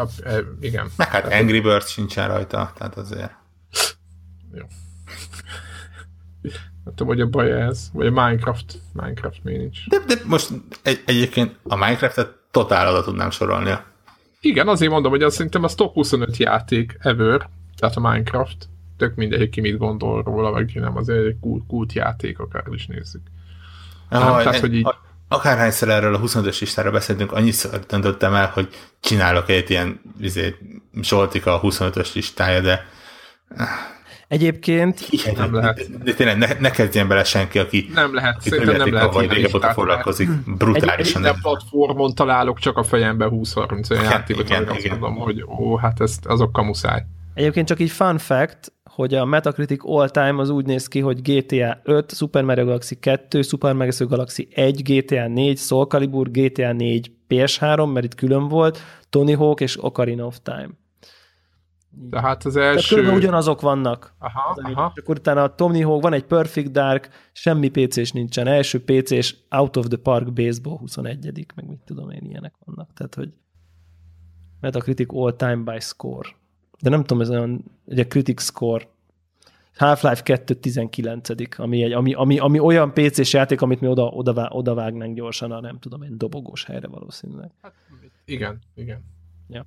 [0.59, 0.89] igen.
[0.95, 3.31] Meg hát Angry Birds sincsen rajta, tehát azért.
[4.53, 4.65] Jó.
[6.87, 9.87] Nem tudom, hogy a baj ez, vagy a Minecraft, Minecraft még nincs.
[9.87, 10.49] De, de most
[10.83, 13.71] egy, egyébként a Minecraft-et totál oda tudnám sorolni.
[14.39, 18.67] Igen, azért mondom, hogy azt szerintem a top 25 játék ever, tehát a Minecraft,
[18.97, 22.39] tök mindegy, hogy ki mit gondol róla, vagy ki nem, azért egy kult, kult játék,
[22.39, 23.21] akár is nézzük.
[24.09, 24.87] Ah, nem, tehát, hogy így...
[25.27, 28.69] Akárhányszor erről a 25-ös listára beszéltünk, annyit döntöttem el, hogy
[28.99, 30.55] csinálok egy ilyen izé,
[31.01, 32.85] Zsoltika a 25-ös listája, de
[34.27, 34.99] Egyébként...
[35.09, 36.03] Igen, nem lehet.
[36.03, 39.13] De, tényleg ne, ne kezdjen bele senki, aki nem lehet, szerintem nem lehet.
[39.13, 40.29] Vagy régebb óta foglalkozik.
[40.57, 41.25] Brutálisan.
[41.25, 45.75] Egy, egy platformon találok csak a fejembe 20-30 olyan játékot, igen, azt mondom, hogy ó,
[45.75, 47.05] hát ezt, azok muszáj.
[47.33, 51.21] Egyébként csak így fun fact, hogy a Metacritic All Time az úgy néz ki, hogy
[51.21, 56.71] GTA 5, Super Mario Galaxy 2, Super Mario Galaxy 1, GTA 4, Soul Calibur, GTA
[56.71, 60.69] 4, PS3, mert itt külön volt, Tony Hawk és Ocarina of Time.
[62.09, 63.01] Tehát az első...
[63.01, 64.13] Tehát ugyanazok vannak.
[64.19, 64.91] Aha, az aha.
[64.95, 68.47] És akkor utána a Tony Hawk, van egy Perfect Dark, semmi PC-s nincsen.
[68.47, 72.93] Első PC-s Out of the Park Baseball 21 meg mit tudom én, ilyenek vannak.
[72.93, 73.33] Tehát, hogy
[74.59, 76.29] Metacritic All Time by Score.
[76.81, 78.87] De nem tudom, ez olyan, egy Critic Score.
[79.75, 84.49] Half-Life 2 19 ami, egy, ami, ami, ami olyan PC-s játék, amit mi oda, oda,
[84.49, 87.51] oda vágnánk gyorsan a nem tudom én dobogós helyre valószínűleg.
[87.61, 87.73] Hát,
[88.25, 89.03] igen, igen.
[89.49, 89.65] Ja.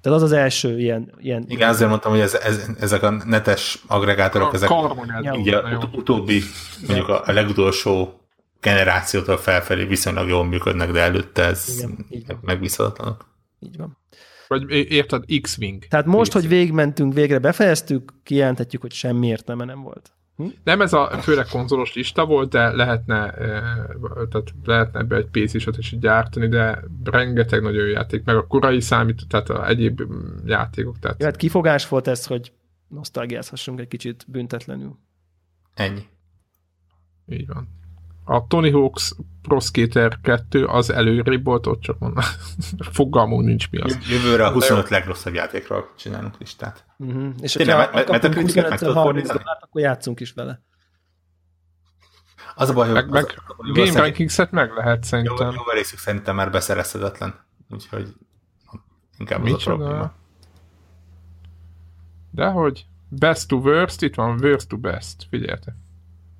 [0.00, 1.14] Tehát az az első ilyen...
[1.18, 4.70] ilyen Igen, azért mondtam, hogy ez, ez, ezek a netes agregátorok, ezek
[5.36, 6.42] így a ut- utóbbi,
[6.86, 8.20] mondjuk a, a legutolsó
[8.60, 11.84] generációtól felfelé viszonylag jól működnek, de előtte ez
[12.40, 13.28] megbízhatatlanok.
[13.58, 13.98] Így van.
[14.48, 15.84] Vagy érted, X-Wing.
[15.84, 16.46] Tehát most, X-Wing.
[16.46, 20.12] hogy végigmentünk, végre befejeztük, kijelentetjük, hogy semmi értelme nem volt.
[20.40, 20.48] Hm?
[20.64, 23.30] Nem ez a főleg konzolos lista volt, de lehetne,
[24.30, 29.28] tehát lehetne ebbe egy pc is gyártani, de rengeteg nagyon játék, meg a korai számít,
[29.28, 30.02] tehát a egyéb
[30.46, 30.98] játékok.
[30.98, 31.20] Tehát...
[31.20, 32.52] Jó, hát kifogás volt ez, hogy
[32.88, 34.98] nosztalgiázhassunk egy kicsit büntetlenül.
[35.74, 36.02] Ennyi.
[37.26, 37.68] Így van.
[38.32, 39.12] A Tony Hawk's
[39.42, 42.24] Pro Skater 2 az előrébb volt, ott csak mondom.
[42.92, 43.98] Fogalmunk nincs mi az.
[44.08, 46.84] Jövőre a 25 legrosszabb játékról csinálunk listát.
[46.96, 47.34] Uh-huh.
[47.40, 50.62] És ha kapunk 25 30 akkor játszunk is vele.
[52.54, 52.94] Az a baj, hogy...
[52.94, 55.46] Meg, meg az, Game Rankings-et meg lehet szerintem.
[55.46, 57.34] Jó, jó részük szerintem már beszerezhetetlen.
[57.70, 58.08] Úgyhogy
[59.18, 60.12] inkább Mit az a probléma.
[62.30, 62.86] Dehogy?
[63.08, 65.26] Best to worst, itt van worst to best.
[65.30, 65.74] Figyeljetek.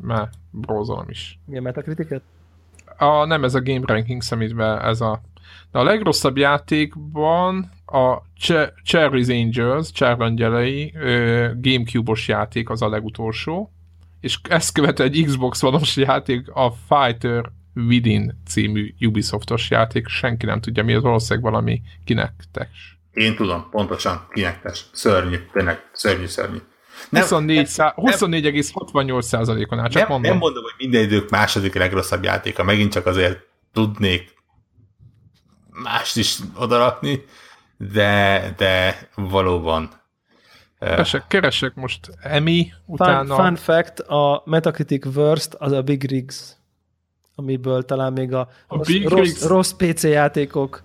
[0.03, 1.39] Már brózolom is.
[1.45, 2.23] Milyen metakritiket?
[2.99, 5.21] A, nem ez a Game Rankings, amiben ez a...
[5.73, 10.95] De a legrosszabb játékban a Ch- Cherry's Angels, Cserrangyelei
[11.61, 13.73] Gamecube-os játék az a legutolsó,
[14.21, 20.61] és ezt követő egy Xbox One-os játék, a Fighter Within című Ubisoftos játék, senki nem
[20.61, 22.99] tudja mi, az valószínűleg valami kinektes.
[23.13, 24.85] Én tudom, pontosan, kinektes.
[24.93, 26.59] Szörnyű, tényleg, szörnyű, szörnyű.
[27.11, 30.31] 24,68 százalékon áll, csak nem, mondom.
[30.31, 33.39] Nem mondom, hogy minden idők második legrosszabb játéka, megint csak azért
[33.73, 34.35] tudnék
[35.83, 37.25] mást is odarakni,
[37.77, 39.91] de, de valóban.
[40.79, 43.35] Keresek, keresek most Emi, utána...
[43.35, 46.57] Fun, fun fact, a Metacritic Worst az a Big Rigs,
[47.35, 50.83] amiből talán még a, a rossz, rossz, rossz PC játékok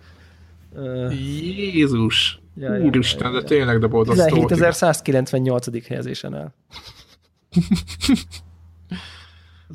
[1.10, 2.40] Jézus!
[2.56, 5.84] Ja, Úristen, ja, ja, de tényleg de boldog 17.198.
[5.88, 6.54] helyezésen el.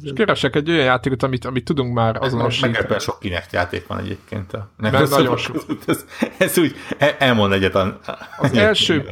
[0.03, 2.72] És keresek egy olyan játékot, amit, amit tudunk már azonosítani.
[2.72, 4.53] Meg, meg sok kinek játék van egyébként.
[4.53, 5.64] A, nem, ez, nagyon sok.
[5.87, 6.05] Ez,
[6.39, 6.74] ez úgy
[7.18, 8.01] elmond egyet a,
[8.39, 9.05] az első,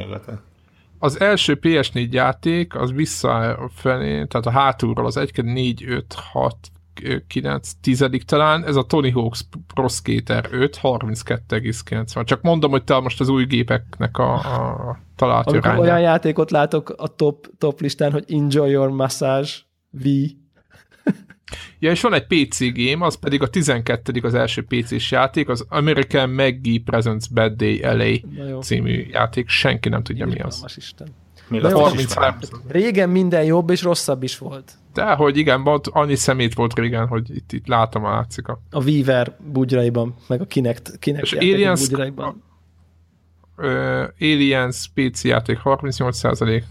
[0.99, 6.55] az első PS4 játék, az visszafelé, tehát a hátulról az 1, 4, 5, 6,
[7.27, 9.39] 9 tizedik talán, ez a Tony Hawk's
[9.73, 12.25] Pro Skater 5, 32,90.
[12.25, 16.93] Csak mondom, hogy te most az új gépeknek a, a talált Amikor olyan játékot látok
[16.97, 19.49] a top, top listán, hogy Enjoy Your Massage
[19.89, 20.07] V.
[21.79, 24.19] ja, és van egy PC game, az pedig a 12.
[24.23, 29.49] az első PC-s játék, az American Maggie Presents Bad Day LA című játék.
[29.49, 30.63] Senki nem tudja, mi az.
[30.75, 31.07] Isten.
[31.49, 32.39] 30 ismerem.
[32.67, 34.71] Régen minden jobb és rosszabb is volt.
[35.05, 38.59] De hogy igen, volt, annyi szemét volt régen, hogy itt, itt látom, a látszik a
[38.69, 42.43] A Weaver bugyraiban, meg a Kinect, Kinect És Aliens- bugyraiban.
[43.57, 46.63] uh, Aliens PC játék 38%,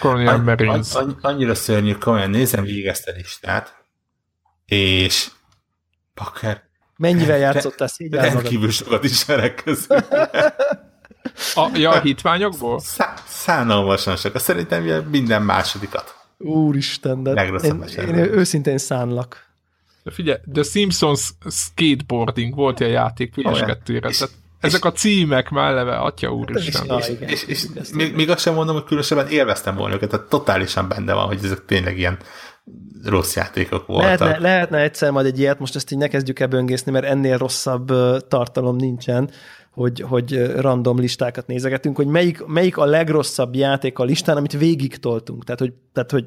[0.00, 0.94] Colonial Anny- Marines.
[0.94, 3.84] anny- annyira szörnyű, komolyan nézem végig ezt a listát,
[4.66, 5.30] és
[6.14, 6.62] Packer
[6.96, 7.88] Mennyivel játszottál?
[7.88, 8.34] Szégyell magad.
[8.40, 9.96] rendkívül sokat ismerek közül.
[11.54, 12.80] A, ja, a hitványokból?
[12.80, 14.40] Szá- szánalmasan sokat.
[14.42, 16.14] Szerintem minden másodikat.
[16.44, 19.52] Úristen, de én, én őszintén szánlak.
[20.02, 23.50] De figyelj, The Simpsons Skateboarding volt ilyen játék PS2-re.
[23.50, 23.78] Olyan.
[23.98, 24.30] Tehát
[24.60, 26.98] ezek a címek már eleve, atya úristen.
[26.98, 30.28] És, és, és Ezt még, még azt sem mondom, hogy különösebben élveztem volna őket, tehát
[30.28, 32.18] totálisan benne van, hogy ezek tényleg ilyen
[33.04, 34.18] rossz játékok voltak.
[34.18, 37.38] Lehetne, lehetne egyszer majd egy ilyet, most ezt így ne kezdjük el böngészni, mert ennél
[37.38, 37.86] rosszabb
[38.28, 39.30] tartalom nincsen,
[39.70, 44.96] hogy, hogy random listákat nézegetünk, hogy melyik, melyik a legrosszabb játék a listán, amit végig
[44.96, 45.44] toltunk.
[45.44, 46.26] Tehát, hogy, tehát, hogy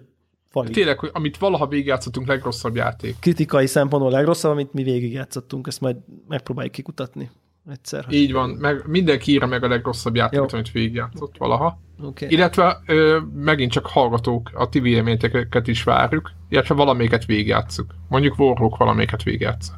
[0.65, 0.71] így.
[0.71, 3.15] Tényleg, hogy amit valaha végigjátszottunk, legrosszabb játék.
[3.19, 5.95] kritikai szempontból a legrosszabb, amit mi végigjátszottunk, ezt majd
[6.27, 7.29] megpróbáljuk kikutatni
[7.71, 8.05] egyszer.
[8.05, 10.57] hogy- Így van, meg mindenki írja meg a legrosszabb játékot, Jó.
[10.57, 11.79] amit végigjátszott valaha.
[12.01, 12.27] Okay.
[12.31, 17.95] Illetve ö, megint csak hallgatók, a ti véleményeket is várjuk, illetve valamelyiket végigjátszuk.
[18.07, 19.73] Mondjuk Warhawk valamelyiket végigjátsza.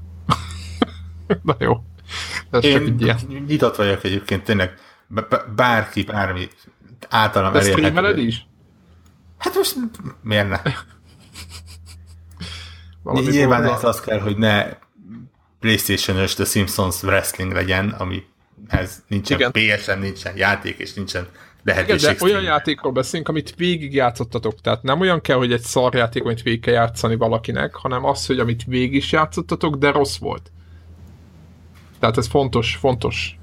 [1.44, 1.84] Na jó.
[2.50, 3.18] Ez csak egy ilyen.
[3.32, 4.74] Én nyitott vagyok egyébként tényleg
[5.08, 6.48] b- b- bárki, bármi
[7.10, 8.48] általam De streameled is?
[9.38, 9.76] Hát most
[10.22, 10.62] miért ne?
[13.14, 14.68] Nyilván ez az kell, hogy ne
[15.60, 18.24] PlayStation-ös The Simpsons Wrestling legyen, ami
[18.68, 19.52] ez nincsen Igen.
[19.52, 22.18] PSN, nincsen játék, és nincsen Igen, lehetőség.
[22.18, 24.62] de olyan játékról beszélünk, amit végigjátszottatok.
[24.62, 28.40] Tehát nem olyan kell, hogy egy szarjáték, amit végig kell játszani valakinek, hanem az, hogy
[28.40, 30.52] amit végig is játszottatok, de rossz volt.
[32.00, 33.38] Tehát ez fontos, fontos.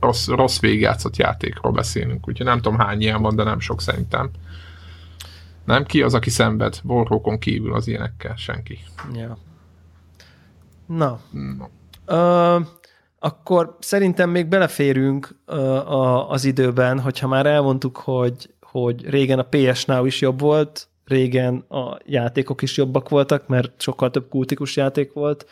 [0.00, 4.30] Rossz, rossz végigjátszott játékról beszélünk, úgyhogy nem tudom hány ilyen van, de nem sok szerintem.
[5.64, 8.34] Nem ki az, aki szenved Warhawkon kívül az ilyenekkel?
[8.36, 8.78] Senki.
[9.14, 9.38] Ja.
[10.96, 11.66] Na, No.
[12.06, 12.58] Ö,
[13.18, 19.46] akkor szerintem még beleférünk ö, a, az időben, hogyha már elmondtuk, hogy, hogy régen a
[19.50, 24.76] PS Now is jobb volt, régen a játékok is jobbak voltak, mert sokkal több kultikus
[24.76, 25.46] játék volt,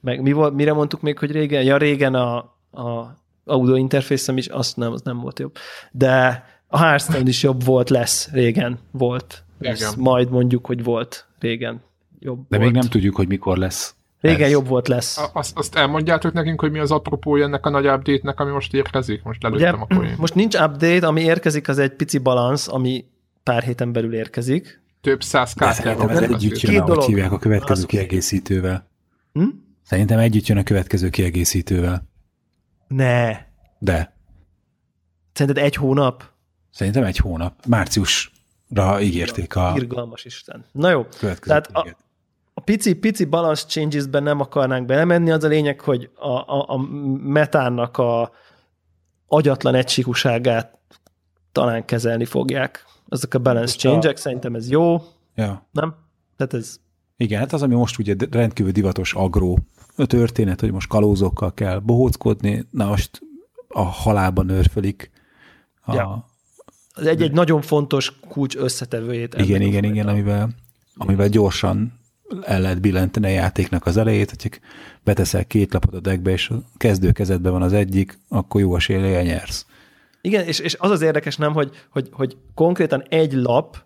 [0.00, 1.62] meg mi volt, mire mondtuk még, hogy régen?
[1.62, 2.36] Ja, régen a,
[2.72, 5.54] a audio interfészem is, azt nem, az nem volt jobb.
[5.92, 9.44] De a Hearthstone is jobb volt, lesz régen, volt.
[9.58, 9.92] Lesz, Igen.
[9.98, 11.80] majd mondjuk, hogy volt régen.
[12.18, 12.72] Jobb De volt.
[12.72, 13.94] még nem tudjuk, hogy mikor lesz.
[14.20, 14.50] Régen ez.
[14.50, 15.18] jobb volt, lesz.
[15.18, 18.74] A- Azt, azt elmondjátok nekünk, hogy mi az apropója ennek a nagy update-nek, ami most
[18.74, 19.22] érkezik?
[19.22, 20.18] Most Ugye, lelőttem a poént.
[20.18, 23.04] most nincs update, ami érkezik, az egy pici balansz, ami
[23.42, 24.82] pár héten belül érkezik.
[25.00, 27.04] Több száz De szerintem ez együtt jön, Két ahogy dolog.
[27.08, 28.88] hívják a következő Az- kiegészítővel.
[29.32, 29.44] Hm?
[29.82, 32.08] Szerintem együtt jön a következő kiegészítővel.
[32.88, 33.36] Ne.
[33.78, 34.14] De
[35.32, 36.24] Szerinted egy hónap?
[36.70, 37.54] szerintem egy hónap.
[37.66, 40.64] Márciusra ígérték a Irgalmas Isten.
[40.72, 41.06] Na jó.
[41.18, 41.96] következő Tehát a.
[42.60, 46.76] a pici, pici balance changes-ben nem akarnánk belemenni, az a lényeg, hogy a, a, a
[47.22, 48.30] metánnak a
[49.26, 50.78] agyatlan egysíkúságát
[51.52, 52.84] talán kezelni fogják.
[53.08, 55.02] Ezek a balance Most a- change-ek, szerintem ez jó,
[55.34, 55.66] Ja.
[55.72, 55.94] nem?
[56.36, 56.80] Tehát ez
[57.16, 59.58] Igen, hát az, ami most ugye rendkívül divatos agró
[59.96, 63.20] történet, hogy most kalózokkal kell bohóckodni, na most
[63.68, 65.10] a halálban nőrfölik.
[65.80, 66.24] A, Ja.
[66.92, 69.34] az egy-egy nagyon fontos kulcs összetevőjét.
[69.34, 70.48] igen, igen, igen, amivel,
[70.96, 71.99] amivel gyorsan
[72.42, 74.66] el lehet billenteni a játéknak az elejét, hogyha
[75.04, 79.22] beteszel két lapot a deckbe, és a kezdő kezedben van az egyik, akkor jó eséllyel
[79.22, 79.66] nyersz.
[80.20, 83.76] Igen, és, és az az érdekes nem, hogy, hogy, hogy konkrétan egy lap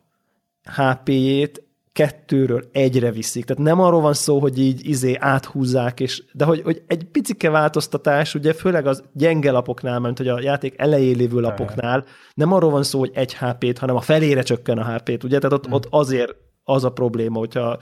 [0.77, 3.45] HP-jét kettőről egyre viszik.
[3.45, 7.51] Tehát nem arról van szó, hogy így izé áthúzzák, és, de hogy, hogy egy picike
[7.51, 12.71] változtatás, ugye főleg az gyenge lapoknál, mert hogy a játék elején lévő lapoknál, nem arról
[12.71, 15.39] van szó, hogy egy HP-t, hanem a felére csökken a HP-t, ugye?
[15.39, 16.35] Tehát ott, ott azért
[16.65, 17.79] az a probléma, hogyha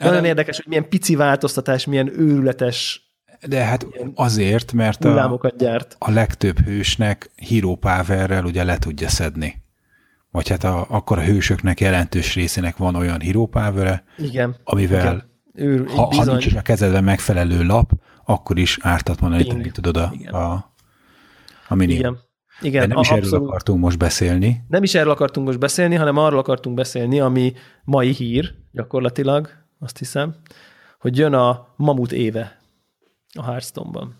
[0.00, 3.08] nagyon érdekes, hogy milyen pici változtatás, milyen őrületes
[3.46, 5.96] De hát azért, mert a, gyárt.
[5.98, 9.62] a legtöbb hősnek hero powerrel ugye le tudja szedni.
[10.30, 14.56] Vagy hát a, akkor a hősöknek jelentős részének van olyan hero power Igen.
[14.64, 15.28] amivel Igen.
[15.54, 16.26] Őr, ha, ha bizony.
[16.26, 17.90] nincs is a kezedben megfelelő lap,
[18.24, 20.32] akkor is ártatlanítani tudod a, Igen.
[20.34, 20.72] a,
[21.68, 21.92] a mini.
[21.92, 22.18] Igen.
[22.60, 23.48] De Igen, nem a- is erről abszolút.
[23.48, 24.64] akartunk most beszélni.
[24.68, 27.52] Nem is erről akartunk most beszélni, hanem arról akartunk beszélni, ami
[27.84, 29.48] mai hír gyakorlatilag,
[29.80, 30.34] azt hiszem,
[30.98, 32.58] hogy jön a Mamut éve
[33.32, 34.14] a Hearthstone-ban.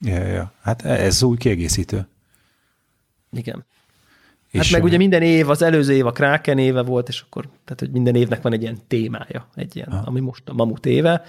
[0.00, 0.52] Ja, ja.
[0.62, 2.06] Hát ez új kiegészítő.
[3.32, 3.64] Igen.
[4.52, 7.48] Hát És, meg ugye minden év, az előző év a Kraken éve volt, és akkor,
[7.64, 10.02] tehát hogy minden évnek van egy ilyen témája, egy ilyen, Aha.
[10.06, 11.24] ami most a Mamut éve.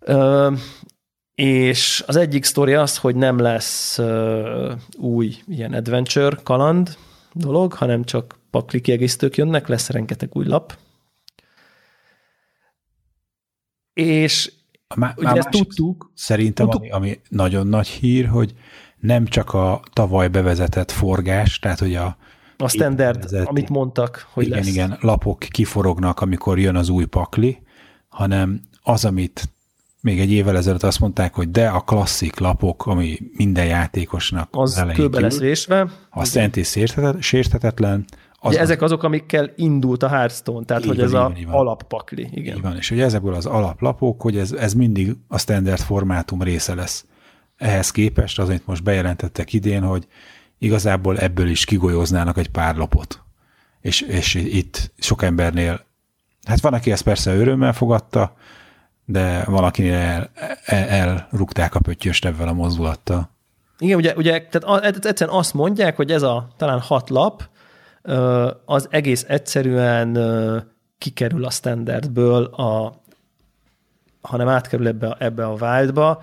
[0.00, 0.52] Ö,
[1.34, 6.96] és az egyik sztori az, hogy nem lesz ö, új ilyen adventure kaland,
[7.32, 10.76] dolog, hanem csak pakli kiegészítők jönnek, lesz rengeteg új lap.
[13.94, 14.52] És
[14.96, 18.54] má, ugye már ezt tudtuk, Szerintem, Tudtuk- ami, ami nagyon nagy hír, hogy
[18.98, 22.16] nem csak a tavaly bevezetett forgás, tehát hogy a
[22.56, 24.68] a standard, vezet- amit mondtak, hogy igen, lesz.
[24.68, 27.58] igen, lapok kiforognak, amikor jön az új pakli,
[28.08, 29.48] hanem az, amit
[30.00, 34.76] még egy évvel ezelőtt azt mondták, hogy de a klasszik lapok, ami minden játékosnak Az
[34.78, 35.90] elején kőbe lesz vésve.
[36.10, 38.04] a szent és sérthetet- sérthetetlen,
[38.44, 41.22] az Ugye ezek azok, amikkel indult a Hearthstone, tehát Így hogy van, ez így a
[41.22, 41.54] van, így van.
[41.54, 42.28] alappakli.
[42.32, 42.56] Igen.
[42.56, 46.74] Így van, és hogy ezekből az alaplapok, hogy ez, ez mindig a standard formátum része
[46.74, 47.06] lesz.
[47.56, 50.06] Ehhez képest az, amit most bejelentettek idén, hogy
[50.58, 53.22] igazából ebből is kigolyóznának egy pár lapot.
[53.80, 55.80] És, és itt sok embernél,
[56.44, 58.36] hát van, aki ezt persze örömmel fogadta,
[59.04, 60.30] de van, akinél el,
[60.64, 63.30] el, elrúgták a pöttyöst ebben a mozdulattal.
[63.78, 67.48] Igen, ugye, ugye tehát egyszerűen azt mondják, hogy ez a talán hat lap,
[68.64, 70.18] az egész egyszerűen
[70.98, 73.00] kikerül a standardből, a,
[74.20, 76.22] hanem átkerül ebbe, ebbe a wildba,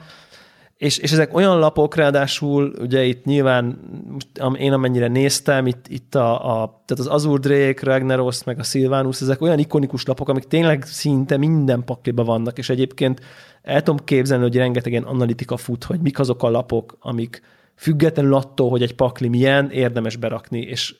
[0.82, 3.80] és, és ezek olyan lapok, ráadásul ugye itt nyilván,
[4.12, 8.64] most én amennyire néztem, itt, itt a, a, tehát az Azur Drake, Ragnaros, meg a
[8.64, 13.22] Sylvanus, ezek olyan ikonikus lapok, amik tényleg szinte minden pakliba vannak, és egyébként
[13.62, 17.42] el tudom képzelni, hogy rengeteg ilyen analitika fut, hogy mik azok a lapok, amik
[17.76, 20.96] függetlenül attól, hogy egy pakli milyen, érdemes berakni, és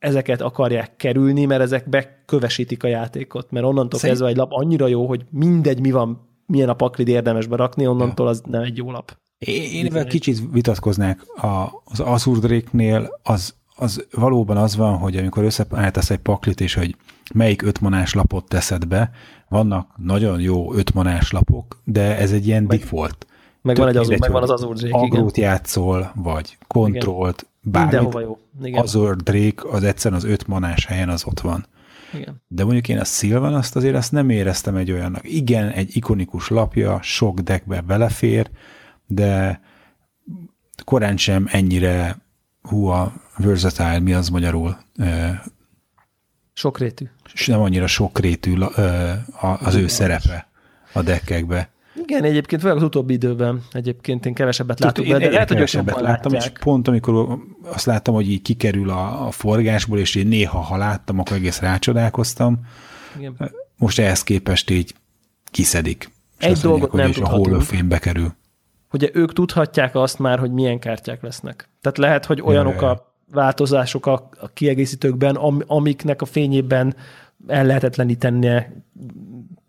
[0.00, 4.86] ezeket akarják kerülni, mert ezek bekövesítik a játékot, mert onnantól Szerint- kezdve egy lap annyira
[4.86, 8.90] jó, hogy mindegy, mi van, milyen a paklid érdemes berakni, onnantól az nem egy jó
[8.90, 9.18] lap.
[9.38, 15.44] Én, mivel kicsit vitatkoznák a, az Azur Drake-nél, az, az valóban az van, hogy amikor
[15.44, 16.96] összeállítasz egy paklit, és hogy
[17.34, 19.10] melyik ötmanás lapot teszed be,
[19.48, 23.26] vannak nagyon jó ötmanás lapok, de ez egy ilyen default.
[23.62, 25.00] Meg van, egy azur, meg van az hogy Azur Drake, igen.
[25.00, 28.14] Agrót játszol, vagy kontrollt, bármit.
[28.14, 28.38] jó.
[28.62, 28.82] Igen.
[28.82, 31.66] Azur Drake az egyszerűen az öt manás helyen az ott van.
[32.14, 32.42] igen.
[32.48, 35.32] De mondjuk én a Sylvan azt azért azt nem éreztem egy olyannak.
[35.32, 38.50] Igen, egy ikonikus lapja, sok deckbe belefér,
[39.06, 39.60] de
[40.84, 42.16] korán sem ennyire
[42.62, 44.76] hú a versatile, mi az magyarul,
[46.52, 47.06] Sokrétű.
[47.34, 48.58] és nem annyira sokrétű
[49.60, 50.48] az ő szerepe
[50.92, 51.70] a deckekbe.
[52.02, 55.56] Igen, egyébként főleg az utóbbi időben egyébként én kevesebbet látok én be, de lehet, hogy
[55.56, 60.26] kevesebbet láttam, és pont amikor azt láttam, hogy így kikerül a, a forgásból, és én
[60.26, 62.60] néha, ha láttam, akkor egész rácsodálkoztam.
[63.18, 63.36] Igen.
[63.76, 64.94] Most ehhez képest így
[65.50, 66.10] kiszedik.
[66.38, 67.62] És Egy azt mondják, dolgot hogy nem és a Hall tudhatunk.
[67.62, 68.34] of Fame-be kerül.
[68.92, 71.68] Ugye ők tudhatják azt már, hogy milyen kártyák lesznek.
[71.80, 76.94] Tehát lehet, hogy olyanok a változások a, a kiegészítőkben, am, amiknek a fényében
[77.46, 78.84] el lehetetlenítenie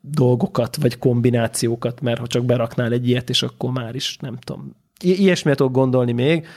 [0.02, 4.76] dolgokat, vagy kombinációkat, mert ha csak beraknál egy ilyet, és akkor már is, nem tudom.
[5.04, 6.48] I- ilyesmit tudok gondolni még,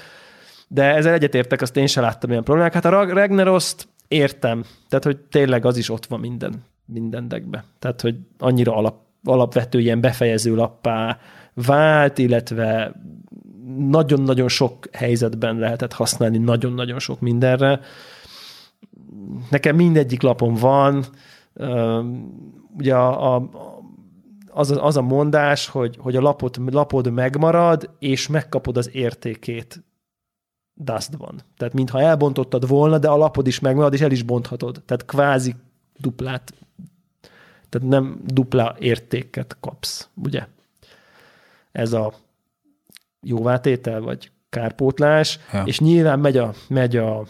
[0.69, 2.73] de ezzel egyetértek, azt én sem láttam ilyen problémák.
[2.73, 7.65] Hát a Rag- Ragnaroszt értem, tehát hogy tényleg az is ott van minden, minden deckbe.
[7.79, 11.19] Tehát, hogy annyira alap, alapvető ilyen befejező lappá
[11.55, 12.95] vált, illetve
[13.79, 17.81] nagyon-nagyon sok helyzetben lehetett használni, nagyon-nagyon sok mindenre.
[19.51, 21.05] Nekem mindegyik lapon van,
[22.79, 23.49] ugye a, a,
[24.51, 29.83] az, a- az a mondás, hogy, hogy a lapot, lapod megmarad, és megkapod az értékét
[30.75, 31.41] Dustban.
[31.57, 34.83] Tehát mintha elbontottad volna, de a lapod is megmarad, és el is bonthatod.
[34.87, 35.55] Tehát kvázi
[35.99, 36.55] duplát,
[37.68, 40.47] tehát nem dupla értéket kapsz, ugye?
[41.72, 42.12] Ez a
[43.20, 45.62] jóvátétel, vagy kárpótlás, Ja.
[45.66, 47.27] és nyilván megy a, megy a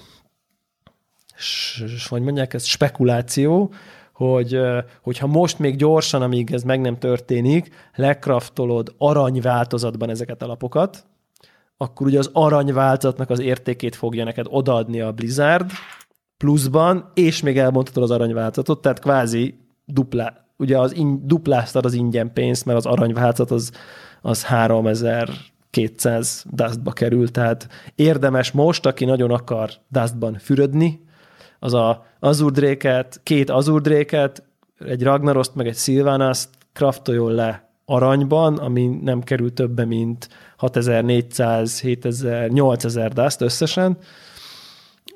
[1.35, 3.73] s- hogy mondják ezt, spekuláció,
[4.15, 4.59] hogy
[5.03, 11.05] hogyha most még gyorsan, amíg ez meg nem történik, lekraftolod arany változatban ezeket a lapokat,
[11.77, 15.71] akkor ugye az arany változatnak az értékét fogja neked odaadni a Blizzard
[16.37, 19.55] pluszban, és még elmondhatod az arany változatot, tehát kvázi
[19.85, 23.73] duplá, ugye az in, dupláztad az ingyen pénzt, mert az arany változat az,
[24.23, 31.05] az 3200 dustba kerül, tehát érdemes most, aki nagyon akar dustban fürödni,
[31.65, 34.43] az a azurdréket, két azurdréket,
[34.79, 42.51] egy Ragnaroszt, meg egy Sylvanast kraftoljon le aranyban, ami nem kerül többe, mint 6400, 7000,
[42.51, 43.99] 8000 dust összesen,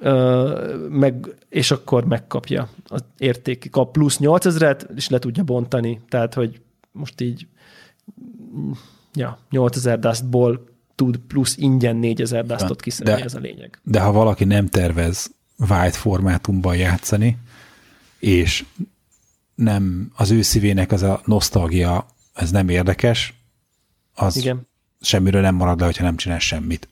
[0.00, 6.00] Ö, meg, és akkor megkapja az érték, kap plusz 8000-et, és le tudja bontani.
[6.08, 6.60] Tehát, hogy
[6.92, 7.46] most így
[9.14, 13.80] ja, 8000 dustból tud plusz ingyen 4000 dustot kiszedni, ez a lényeg.
[13.82, 17.38] De ha valaki nem tervez white formátumban játszani,
[18.18, 18.64] és
[19.54, 23.34] nem az ő szívének az a nosztalgia, ez nem érdekes,
[24.14, 24.68] az Igen.
[25.00, 26.88] semmiről nem marad le, hogyha nem csinál semmit.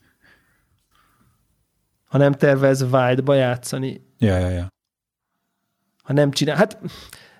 [2.09, 4.69] ha nem tervez Wild-ba játszani, Ja, ja, ja.
[6.03, 6.79] ha nem csinál, hát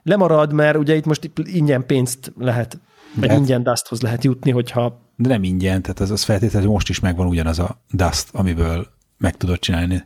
[0.03, 2.79] lemarad, mert ugye itt most ingyen pénzt lehet,
[3.15, 3.39] vagy Lehet.
[3.39, 7.27] ingyen Dusthoz lehet jutni, hogyha De nem ingyen, tehát az, az feltétlenül most is megvan
[7.27, 8.87] ugyanaz a Dust, amiből
[9.19, 10.05] meg tudod csinálni.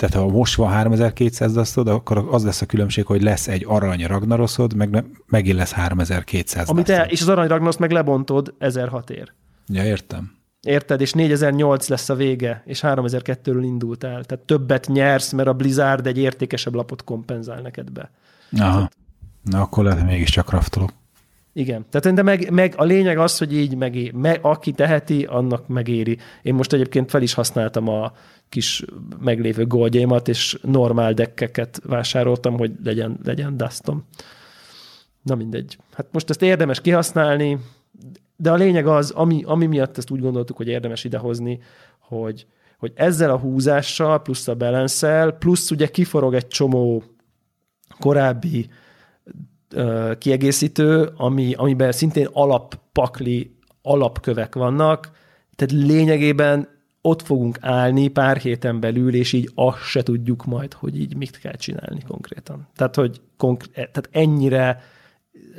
[0.00, 4.06] Tehát ha most van 3200 dustod, akkor az lesz a különbség, hogy lesz egy arany
[4.06, 9.32] Ragnaroszod, meg megint lesz 3200 amit el, és az arany Ragnarszt meg lebontod 1006 ér.
[9.66, 10.32] Ja, értem.
[10.60, 11.00] Érted?
[11.00, 14.24] És 4008 lesz a vége, és 3002-ről indult el.
[14.24, 18.10] Tehát többet nyersz, mert a Blizzard egy értékesebb lapot kompenzál neked be.
[18.58, 18.88] Aha.
[19.42, 20.92] Na, akkor lehet, mégiscsak kraftolok.
[21.52, 21.86] Igen.
[21.90, 26.18] Tehát de meg, meg a lényeg az, hogy így megé, meg, aki teheti, annak megéri.
[26.42, 28.12] Én most egyébként fel is használtam a
[28.48, 28.84] kis
[29.20, 34.04] meglévő goldjaimat, és normál dekkeket vásároltam, hogy legyen, legyen dustom.
[35.22, 35.78] Na mindegy.
[35.92, 37.58] Hát most ezt érdemes kihasználni,
[38.36, 41.58] de a lényeg az, ami, ami miatt ezt úgy gondoltuk, hogy érdemes idehozni,
[41.98, 42.46] hogy,
[42.78, 47.02] hogy ezzel a húzással, plusz a balance plusz ugye kiforog egy csomó
[47.98, 48.68] korábbi
[50.18, 55.10] kiegészítő, ami, amiben szintén alappakli alapkövek vannak,
[55.56, 56.68] tehát lényegében
[57.02, 61.38] ott fogunk állni pár héten belül, és így azt se tudjuk majd, hogy így mit
[61.38, 62.68] kell csinálni konkrétan.
[62.76, 64.82] Tehát, hogy konkr- tehát ennyire,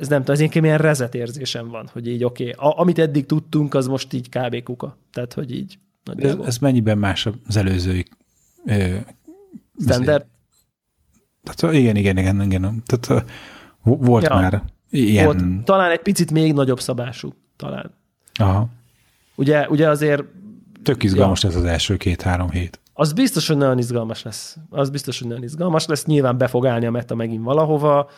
[0.00, 3.26] ez nem tudom, az én ilyen rezet érzésem van, hogy így oké, okay, amit eddig
[3.26, 4.62] tudtunk, az most így kb.
[4.62, 4.98] kuka.
[5.12, 5.78] Tehát, hogy így
[6.16, 8.04] Ez, ez mennyiben más az előzői?
[8.66, 8.96] Ö,
[9.80, 10.26] standard.
[11.42, 12.82] tehát, igen, igen, igen, igen.
[12.86, 13.24] Tehát
[13.82, 14.34] volt Ja.
[14.34, 15.24] már ilyen...
[15.24, 17.90] Volt, talán egy picit még nagyobb szabású, talán.
[18.34, 18.68] Aha.
[19.34, 20.22] Ugye, ugye azért
[20.82, 21.48] Tök izgalmas ja.
[21.48, 22.80] ez az első két-három hét.
[22.94, 24.56] az biztos, hogy nagyon izgalmas lesz.
[24.70, 26.04] Az biztos, hogy nagyon izgalmas lesz.
[26.04, 28.10] Nyilván be fog állni a meta megint valahova,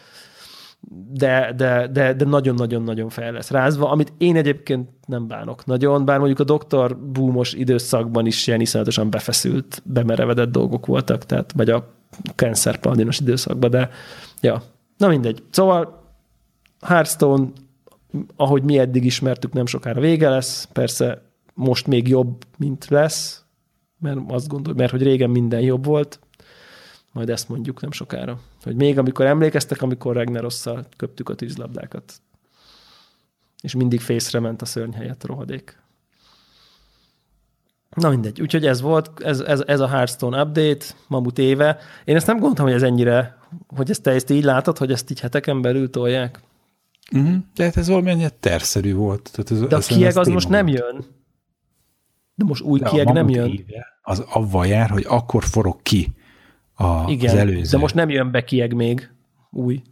[1.13, 6.19] de, de, de, de nagyon-nagyon-nagyon fel lesz rázva, amit én egyébként nem bánok nagyon, bár
[6.19, 11.93] mondjuk a doktor boomos időszakban is ilyen iszonyatosan befeszült, bemerevedett dolgok voltak, tehát vagy a
[12.35, 12.79] cancer
[13.21, 13.91] időszakban, de
[14.41, 14.63] ja,
[14.97, 15.43] na mindegy.
[15.51, 16.03] Szóval
[16.81, 17.49] Hearthstone,
[18.37, 21.23] ahogy mi eddig ismertük, nem sokára vége lesz, persze
[21.55, 23.45] most még jobb, mint lesz,
[23.99, 26.21] mert azt gondolom, mert hogy régen minden jobb volt,
[27.13, 28.39] majd ezt mondjuk nem sokára.
[28.63, 32.13] Hogy még amikor emlékeztek, amikor Ragnarosszal köptük a tűzlabdákat,
[33.61, 35.83] és mindig fészre ment a szörny helyett rohadék.
[37.95, 41.79] Na mindegy, úgyhogy ez volt, ez, ez, ez a Hearthstone update, mamut éve.
[42.05, 43.37] Én ezt nem gondoltam, hogy ez ennyire,
[43.67, 46.41] hogy ezt te ezt így látod, hogy ezt így heteken belül tolják.
[47.13, 47.37] Uh-huh.
[47.55, 49.31] De hát ez valamennyire tervszerű volt.
[49.33, 51.05] Tehát ez, De a kieg az most nem jön.
[52.35, 53.49] De most új De kieg nem jön.
[53.51, 56.13] éve Az avval jár, hogy akkor forog ki
[56.75, 57.71] a, Igen, az előző.
[57.71, 59.11] de most nem jön be kieg még
[59.51, 59.83] új.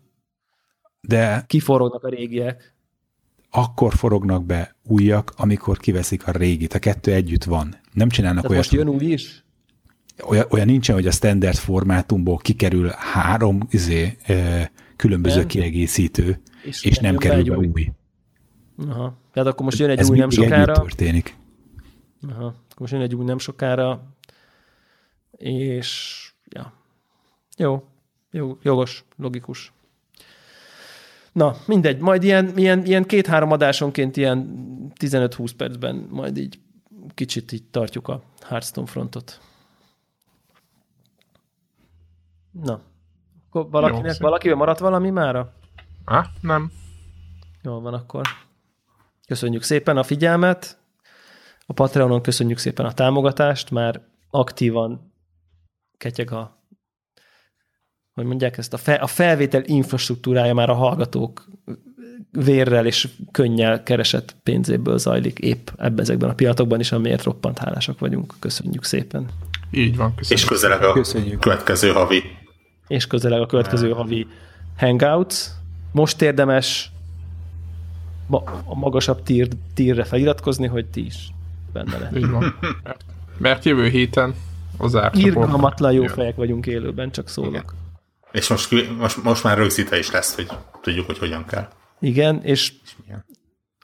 [1.01, 2.75] de Kiforognak a régiek.
[3.51, 6.75] akkor forognak be újak, amikor kiveszik a régit.
[6.75, 7.77] A kettő együtt van.
[7.93, 9.45] Nem csinálnak Tehát olyat, most jön új is?
[10.29, 14.17] Olyan, olyan nincsen, hogy a standard formátumból kikerül három izé,
[14.97, 15.47] különböző Nem.
[15.47, 17.71] kiegészítő, És és, nem kerül be új.
[17.75, 17.91] új.
[18.89, 19.17] Aha.
[19.33, 20.73] Tehát akkor most jön egy Ez új nem sokára.
[20.73, 21.37] történik.
[22.29, 22.45] Aha.
[22.45, 24.03] Akkor most jön egy új nem sokára.
[25.37, 26.73] És ja.
[27.57, 27.85] Jó.
[28.31, 29.73] Jó, jogos, logikus.
[31.33, 34.57] Na, mindegy, majd ilyen, ilyen, ilyen két-három adásonként ilyen
[35.01, 36.59] 15-20 percben majd így
[37.15, 39.41] kicsit így tartjuk a Hearthstone frontot.
[42.53, 42.81] Na,
[43.49, 44.21] akkor valakinek, szép.
[44.21, 45.53] valakivel maradt valami mára?
[46.05, 46.71] Á, nem.
[47.63, 48.23] Jól van akkor.
[49.27, 50.79] Köszönjük szépen a figyelmet.
[51.67, 54.01] A Patreonon köszönjük szépen a támogatást, már
[54.31, 55.13] aktívan
[55.97, 56.61] ketyeg a
[58.13, 61.49] hogy mondják ezt, a, fe, a felvétel infrastruktúrája már a hallgatók
[62.31, 67.99] vérrel és könnyel keresett pénzéből zajlik épp ebben ezekben a piatokban is, amiért roppant hálásak
[67.99, 68.35] vagyunk.
[68.39, 69.29] Köszönjük szépen.
[69.71, 70.47] Így van, És köszönöm.
[70.47, 71.41] közeleg a Köszönjük.
[71.41, 72.23] következő havi.
[72.87, 74.27] És közeleg a következő havi
[74.77, 75.47] Hangouts.
[75.93, 76.91] Most érdemes
[78.27, 81.29] ma, a magasabb tír, tírre feliratkozni, hogy ti is
[81.73, 82.55] benne van.
[83.39, 84.35] Mert, jövő héten
[84.77, 84.99] az.
[85.13, 87.53] Irgalmatlan jó fejek vagyunk élőben, csak szólok.
[87.53, 87.65] Igen.
[88.33, 90.49] És most, most, most már rögzíte is lesz, hogy
[90.83, 91.69] tudjuk, hogy hogyan kell.
[92.01, 92.73] Igen, és
[93.05, 93.25] milyen.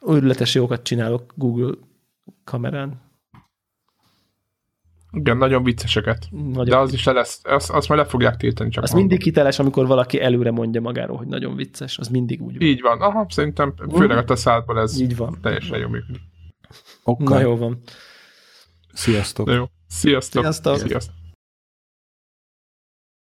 [0.05, 1.73] őrületes jókat csinálok Google
[2.43, 3.01] kamerán.
[5.11, 6.27] Igen, nagyon vicceseket.
[6.31, 9.07] Nagyon De az is le lesz, azt, azt majd le fogják tiltani csak az mondom.
[9.07, 11.97] mindig hiteles, amikor valaki előre mondja magáról, hogy nagyon vicces.
[11.97, 12.67] Az mindig úgy van.
[12.67, 13.01] Így van.
[13.01, 15.37] Aha, szerintem főleg a te szádból ez Így van.
[15.41, 16.21] teljesen jó működik.
[17.03, 17.37] Okkal.
[17.37, 17.81] Na jó van.
[18.93, 19.49] Sziasztok.
[19.51, 19.65] Jó.
[19.87, 20.41] Sziasztok.
[20.41, 20.77] Sziasztok.
[20.77, 21.15] Sziasztok.